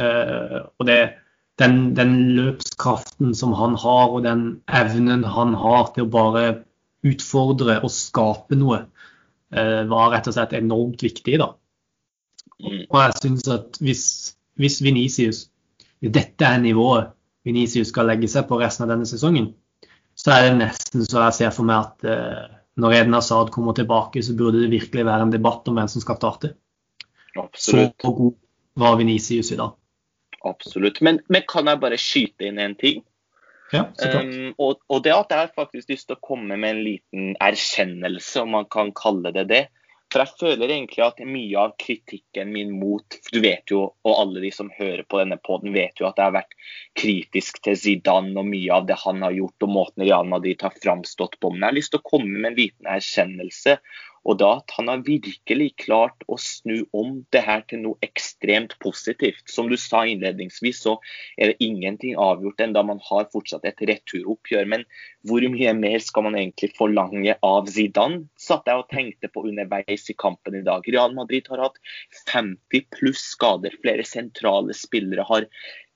og 0.00 0.86
det, 0.86 0.98
den, 1.58 1.94
den, 1.96 2.16
løpskraften 2.38 3.34
som 3.34 3.52
han 3.58 3.74
har, 3.78 4.10
og 4.10 4.24
den 4.24 4.60
evnen 4.66 5.24
han 5.24 5.54
har 5.54 5.92
til 5.94 6.06
å 6.06 6.12
bare 6.12 6.44
utfordre 7.06 7.80
og 7.84 7.90
skape 7.90 8.58
noe, 8.58 8.84
uh, 9.56 9.82
var 9.90 10.12
rett 10.12 10.28
og 10.30 10.36
slett 10.36 10.54
enormt 10.58 11.02
viktig. 11.02 11.38
da. 11.42 11.52
Og 12.60 12.98
jeg 13.00 13.16
synes 13.22 13.48
at 13.48 13.80
hvis, 13.80 14.04
hvis 14.60 14.82
Venicius 14.84 15.46
dette 16.00 16.44
er 16.44 16.60
nivået 16.60 17.10
Venicius 17.44 17.88
skal 17.88 18.08
legge 18.08 18.28
seg 18.28 18.46
på 18.48 18.58
resten 18.60 18.84
av 18.84 18.92
denne 18.92 19.08
sesongen, 19.08 19.50
så 20.20 20.32
er 20.34 20.48
det 20.48 20.56
nesten 20.60 21.04
så 21.06 21.22
jeg 21.26 21.36
ser 21.38 21.52
for 21.56 21.68
meg 21.68 21.86
at 21.86 22.08
eh, 22.08 22.48
når 22.80 22.96
Eden 22.96 23.16
Asaad 23.16 23.52
kommer 23.54 23.76
tilbake, 23.76 24.22
så 24.24 24.34
burde 24.36 24.62
det 24.62 24.72
virkelig 24.72 25.04
være 25.08 25.26
en 25.26 25.32
debatt 25.32 25.68
om 25.68 25.78
hvem 25.78 25.88
som 25.90 26.02
skal 26.04 26.18
starte. 26.20 26.54
Absolutt. 27.38 27.94
Så 28.00 28.12
god 28.12 28.34
var 28.80 28.98
Venicius 29.00 29.52
i 29.52 29.58
dag. 29.60 29.72
Absolutt. 30.44 31.00
Men, 31.04 31.20
men, 31.28 31.44
kan 31.48 31.68
jeg 31.68 31.80
bare 31.82 31.98
skyte 32.00 32.48
inn 32.48 32.60
en 32.60 32.76
ting? 32.80 33.02
Ja. 33.70 33.84
Um, 34.02 34.50
og, 34.58 34.80
og, 34.90 35.02
det 35.04 35.12
at 35.14 35.30
jeg 35.30 35.44
har 35.44 35.52
faktisk 35.54 35.92
lyst 35.92 36.08
til 36.08 36.16
å 36.16 36.24
komme 36.24 36.56
med 36.58 36.74
en 36.74 36.82
liten 36.84 37.34
erkjennelse, 37.40 38.42
om 38.42 38.56
man 38.56 38.66
kan 38.72 38.90
kalle 38.96 39.32
det 39.36 39.46
det. 39.52 39.64
For 40.10 40.24
jeg 40.24 40.38
føler 40.40 40.72
egentlig 40.74 41.02
at 41.04 41.20
mye 41.22 41.58
av 41.60 41.74
kritikken 41.78 42.50
min 42.50 42.72
mot 42.80 43.18
Du 43.30 43.38
vet 43.44 43.70
jo, 43.70 43.84
og 44.02 44.16
alle 44.22 44.42
de 44.42 44.50
som 44.54 44.72
hører 44.74 45.04
på 45.06 45.20
denne 45.20 45.38
poden 45.38 45.74
vet 45.76 46.02
jo 46.02 46.08
at 46.08 46.18
jeg 46.18 46.26
har 46.26 46.34
vært 46.34 46.56
kritisk 46.98 47.60
til 47.62 47.78
Zidane 47.78 48.34
og 48.34 48.48
mye 48.50 48.74
av 48.74 48.88
det 48.88 48.98
han 49.04 49.22
har 49.22 49.36
gjort 49.36 49.66
og 49.66 49.74
måten 49.76 50.06
Real 50.06 50.26
Madrid 50.26 50.62
har 50.66 50.74
framstått 50.82 51.38
på. 51.38 51.52
Men 51.52 51.62
jeg 51.62 51.68
har 51.68 51.78
lyst 51.78 51.94
til 51.94 52.02
å 52.02 52.08
komme 52.10 52.32
med 52.34 52.50
en 52.50 52.58
liten 52.58 52.90
erkjennelse 52.90 53.78
og 54.28 54.36
da 54.40 54.50
at 54.58 54.74
han 54.76 54.90
har 54.90 55.04
virkelig 55.06 55.70
klart 55.80 56.24
å 56.28 56.36
snu 56.40 56.82
om 56.96 57.20
det 57.32 57.40
her 57.46 57.62
til 57.70 57.82
noe 57.84 57.98
ekstremt 58.04 58.76
positivt. 58.82 59.42
Som 59.48 59.70
du 59.70 59.76
sa 59.80 60.02
innledningsvis, 60.08 60.82
så 60.84 60.96
er 61.40 61.52
det 61.52 61.64
ingenting 61.64 62.18
avgjort 62.20 62.60
ennå. 62.60 62.84
Man 62.90 63.00
har 63.06 63.30
fortsatt 63.32 63.64
et 63.68 63.80
returoppgjør. 63.90 64.68
Men 64.68 64.84
hvor 65.28 65.44
mye 65.54 65.74
mer 65.78 65.98
skal 66.04 66.28
man 66.28 66.36
egentlig 66.38 66.72
forlange 66.76 67.36
av 67.46 67.70
Zidane? 67.72 68.26
Satt 68.40 68.68
jeg 68.68 68.82
og 68.82 68.90
tenkte 68.92 69.32
på 69.32 69.46
underveis 69.48 70.08
i 70.12 70.18
kampen 70.20 70.60
i 70.60 70.64
dag. 70.66 70.84
Real 70.92 71.16
Madrid 71.16 71.48
har 71.52 71.64
hatt 71.64 71.80
50 72.28 72.90
pluss 72.98 73.24
skader. 73.32 73.76
Flere 73.80 74.04
sentrale 74.04 74.76
spillere 74.76 75.24
har 75.28 75.48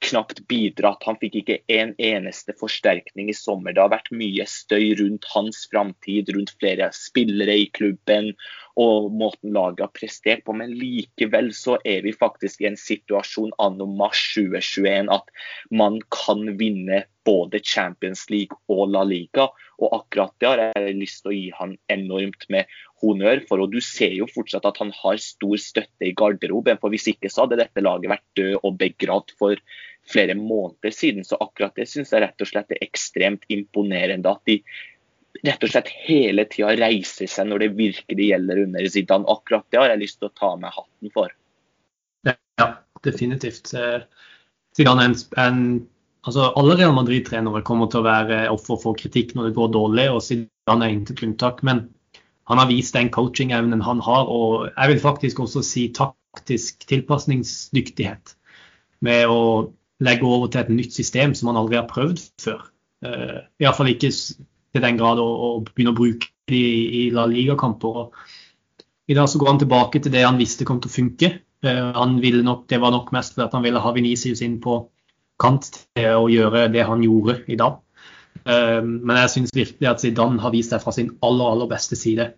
knapt 0.08 0.42
bidratt. 0.50 1.04
Han 1.08 1.18
fikk 1.20 1.38
ikke 1.40 1.58
en 1.72 1.94
eneste 2.02 2.54
forsterkning 2.58 3.30
i 3.32 3.36
sommer. 3.36 3.74
Det 3.74 3.82
har 3.82 3.92
vært 3.92 4.12
mye 4.14 4.46
støy 4.48 4.94
rundt 5.00 5.28
hans 5.34 5.64
framtid, 5.72 6.32
rundt 6.36 6.54
flere 6.60 6.90
spillere 6.96 7.56
i 7.64 7.70
klubben 7.74 8.32
og 8.80 9.12
måten 9.14 9.54
laget 9.54 9.84
har 9.84 9.92
prestert 9.94 10.44
på. 10.46 10.54
Men 10.56 10.74
likevel 10.78 11.52
så 11.56 11.78
er 11.86 12.04
vi 12.06 12.14
faktisk 12.16 12.62
i 12.62 12.70
en 12.70 12.78
situasjon 12.80 13.54
anno 13.62 13.86
mars 13.90 14.22
2021 14.34 15.12
at 15.14 15.30
man 15.70 16.00
kan 16.14 16.56
vinne 16.58 17.04
både 17.24 17.60
Champions 17.64 18.26
League 18.30 18.56
og 18.68 18.90
La 18.92 19.04
Liga. 19.08 19.48
Og 19.80 19.94
akkurat 19.96 20.34
det 20.40 20.50
har 20.50 20.64
jeg 20.66 20.98
lyst 20.98 21.22
til 21.22 21.32
å 21.32 21.36
gi 21.36 21.46
han 21.56 21.78
enormt 21.92 22.46
med 22.52 22.68
honnør 23.02 23.42
for. 23.48 23.62
Og 23.62 23.72
du 23.72 23.80
ser 23.84 24.14
jo 24.16 24.28
fortsatt 24.30 24.66
at 24.68 24.80
han 24.82 24.92
har 25.00 25.22
stor 25.22 25.56
støtte 25.60 26.08
i 26.08 26.14
garderoben. 26.16 26.80
For 26.82 26.92
hvis 26.92 27.08
ikke 27.14 27.32
så 27.32 27.44
hadde 27.44 27.62
dette 27.62 27.84
laget 27.84 28.12
vært 28.12 28.26
død 28.38 28.54
og 28.60 28.78
begravd 28.82 29.34
for 29.40 29.64
flere 30.10 30.34
måneder 30.34 30.90
siden. 30.94 31.24
Så 31.24 31.38
akkurat 31.40 31.76
det 31.76 31.88
syns 31.90 32.12
jeg 32.12 32.24
rett 32.24 32.44
og 32.44 32.50
slett 32.50 32.74
er 32.74 32.82
ekstremt 32.84 33.46
imponerende. 33.52 34.30
At 34.30 34.44
de 34.48 34.60
rett 35.44 35.64
og 35.64 35.72
slett 35.72 35.90
hele 36.04 36.46
tida 36.50 36.74
reiser 36.78 37.30
seg 37.30 37.48
når 37.50 37.64
det 37.64 37.70
virkelig 37.78 38.28
gjelder 38.32 38.62
under 38.66 38.90
Zidane. 38.92 39.30
Akkurat 39.30 39.66
det 39.70 39.80
har 39.80 39.94
jeg 39.94 40.04
lyst 40.04 40.20
til 40.20 40.30
å 40.30 40.36
ta 40.36 40.52
med 40.60 40.74
hatten 40.74 41.14
for. 41.14 41.34
Ja, 42.28 42.68
definitivt. 43.04 43.74
Zidane 44.76 45.08
er 45.10 45.48
en 45.48 45.64
altså 46.24 46.48
Alle 46.56 46.78
Real 46.78 46.94
Madrid-trenere 46.96 47.60
kommer 47.66 47.90
til 47.92 48.00
å 48.00 48.06
være 48.06 48.46
offer 48.52 48.78
for 48.80 48.96
kritikk 48.96 49.34
når 49.36 49.50
det 49.50 49.56
går 49.58 49.74
dårlig, 49.74 50.06
og 50.08 50.22
Zidane 50.24 50.86
er 50.86 50.94
intet 50.94 51.22
unntak. 51.26 51.60
Men 51.66 51.86
han 52.48 52.60
har 52.60 52.70
vist 52.70 52.96
den 52.96 53.10
coaching-evnen 53.12 53.84
han 53.84 54.00
har, 54.04 54.28
og 54.28 54.70
jeg 54.70 54.92
vil 54.92 55.02
faktisk 55.02 55.42
også 55.44 55.64
si 55.64 55.88
taktisk 55.96 56.86
tilpasningsdyktighet. 56.88 58.36
Med 59.04 59.28
å 59.28 59.40
legge 60.04 60.28
over 60.28 60.50
til 60.52 60.64
et 60.64 60.72
nytt 60.72 60.96
system 60.96 61.34
som 61.36 61.50
han 61.50 61.60
aldri 61.60 61.78
har 61.80 61.88
prøvd 61.90 62.22
før. 62.42 62.64
Uh, 63.04 63.44
Iallfall 63.60 63.92
ikke 63.92 64.10
til 64.14 64.82
den 64.82 64.98
grad 65.00 65.20
å, 65.22 65.26
å 65.26 65.48
begynne 65.66 65.94
å 65.94 65.98
bruke 65.98 66.30
det 66.50 66.60
i, 66.60 66.80
i 67.00 67.02
La 67.14 67.26
Liga-kamper. 67.30 68.08
I 69.08 69.16
dag 69.16 69.28
så 69.28 69.40
går 69.40 69.52
han 69.52 69.62
tilbake 69.62 70.00
til 70.00 70.14
det 70.14 70.24
han 70.24 70.40
visste 70.40 70.66
kom 70.68 70.80
til 70.82 70.92
å 70.92 70.96
funke. 70.96 71.32
Uh, 71.64 71.92
han 71.96 72.18
ville 72.22 72.44
nok, 72.46 72.66
Det 72.70 72.80
var 72.82 72.94
nok 72.94 73.12
mest 73.16 73.36
fordi 73.36 73.50
han 73.52 73.66
ville 73.66 73.82
ha 73.84 73.94
Venicius 73.96 74.44
inn 74.44 74.60
på 74.64 74.82
kant 75.40 75.70
til 75.96 76.20
å 76.20 76.30
gjøre 76.30 76.68
det 76.72 76.86
han 76.86 77.02
gjorde 77.04 77.40
i 77.50 77.58
dag. 77.60 77.80
Uh, 78.44 78.80
men 78.84 79.16
jeg 79.22 79.34
syns 79.36 79.54
virkelig 79.56 79.90
at 79.90 80.02
Zidane 80.02 80.42
har 80.42 80.52
vist 80.54 80.74
seg 80.74 80.82
fra 80.82 80.94
sin 80.94 81.14
aller, 81.24 81.54
aller 81.54 81.70
beste 81.70 81.98
side 81.98 82.32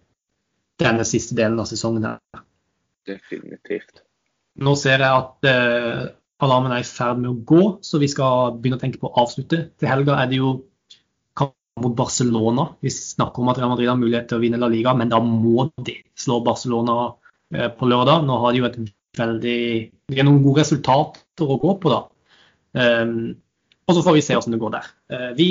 denne 0.80 1.06
siste 1.08 1.36
delen 1.38 1.58
av 1.60 1.68
sesongen. 1.70 2.04
her. 2.04 2.44
Definitivt. 3.06 4.02
Nå 4.60 4.74
ser 4.80 5.02
jeg 5.04 5.12
at 5.12 5.48
alarmen 6.44 6.74
er 6.74 6.82
i 6.82 6.88
ferd 6.88 7.20
med 7.22 7.30
å 7.30 7.38
gå, 7.48 7.62
så 7.84 8.00
vi 8.02 8.08
skal 8.12 8.56
begynne 8.58 8.78
å 8.78 8.82
tenke 8.82 9.00
på 9.00 9.08
å 9.08 9.22
avslutte. 9.22 9.62
Til 9.80 9.88
helga 9.88 10.18
er 10.20 10.30
det 10.30 10.40
jo 10.40 10.50
kamp 11.38 11.54
mot 11.82 11.96
Barcelona. 11.96 12.68
Vi 12.84 12.92
snakker 12.92 13.42
om 13.42 13.52
at 13.52 13.60
Real 13.60 13.72
Madrid 13.72 13.90
har 13.90 14.00
mulighet 14.00 14.28
til 14.30 14.40
å 14.40 14.44
vinne 14.44 14.60
La 14.60 14.68
Liga, 14.72 14.94
men 14.96 15.12
da 15.12 15.22
må 15.24 15.70
de 15.86 15.96
slå 16.18 16.42
Barcelona 16.44 16.98
uh, 17.08 17.70
på 17.78 17.88
lørdag. 17.88 18.26
Nå 18.28 18.40
har 18.44 18.52
de 18.52 18.62
jo 18.62 18.68
et 18.68 18.78
veldig 19.16 19.60
De 20.12 20.18
har 20.18 20.28
noen 20.28 20.42
gode 20.44 20.60
resultater 20.60 21.48
å 21.48 21.56
gå 21.62 21.78
på, 21.80 21.92
da. 21.94 22.02
Um, 22.76 23.32
og 23.86 23.94
så 23.96 24.02
får 24.04 24.18
vi 24.18 24.26
se 24.26 24.36
hvordan 24.36 24.56
det 24.56 24.60
går 24.60 24.76
der. 24.76 24.92
Uh, 25.14 25.30
vi 25.38 25.48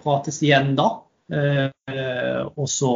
prates 0.00 0.40
igjen 0.46 0.72
da. 0.78 0.88
Uh, 1.28 1.68
og 2.56 2.64
så 2.72 2.90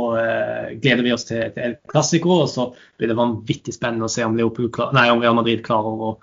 gleder 0.80 1.04
vi 1.04 1.12
oss 1.12 1.26
til, 1.28 1.42
til 1.52 1.66
El 1.66 1.74
Clásico, 1.90 2.38
og 2.46 2.48
så 2.48 2.70
blir 2.96 3.12
det 3.12 3.18
vanvittig 3.18 3.74
spennende 3.76 4.08
å 4.08 4.12
se 4.12 4.24
om, 4.24 4.38
Leopold, 4.38 4.78
nei, 4.96 5.10
om 5.12 5.20
Real 5.20 5.36
Madrid 5.36 5.60
klarer 5.66 6.06
å, 6.08 6.14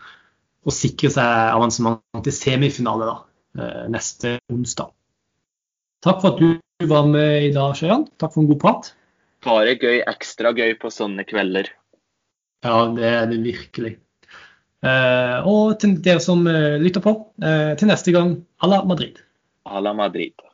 å, 0.65 0.73
sikre 0.73 1.11
seg 1.13 1.53
avansement 1.55 2.23
til 2.25 2.35
semifinale 2.35 3.09
da, 3.09 3.15
uh, 3.59 3.85
neste 3.91 4.37
onsdag. 4.51 4.91
Takk 6.05 6.21
for 6.23 6.33
at 6.33 6.41
du 6.41 6.89
var 6.89 7.07
med 7.09 7.49
i 7.49 7.53
dag, 7.55 7.75
Sjøyan. 7.75 8.07
Takk 8.21 8.35
for 8.35 8.43
en 8.43 8.51
god 8.51 8.61
prat. 8.63 8.91
Bare 9.45 9.75
gøy, 9.79 10.01
ekstra 10.07 10.53
gøy 10.55 10.75
på 10.79 10.91
sånne 10.91 11.25
kvelder. 11.27 11.71
Ja, 12.63 12.77
det 12.95 13.07
er 13.07 13.25
det 13.31 13.41
virkelig. 13.43 13.97
og 14.79 15.73
til 15.79 15.97
dere 16.03 16.23
som 16.23 16.45
lytter 16.47 17.03
på, 17.03 17.13
til 17.79 17.91
neste 17.91 18.15
gang, 18.15 18.37
à 18.63 18.71
la 18.71 18.79
Madrid. 18.87 19.19
À 19.67 19.83
la 19.83 19.91
Madrid. 19.95 20.48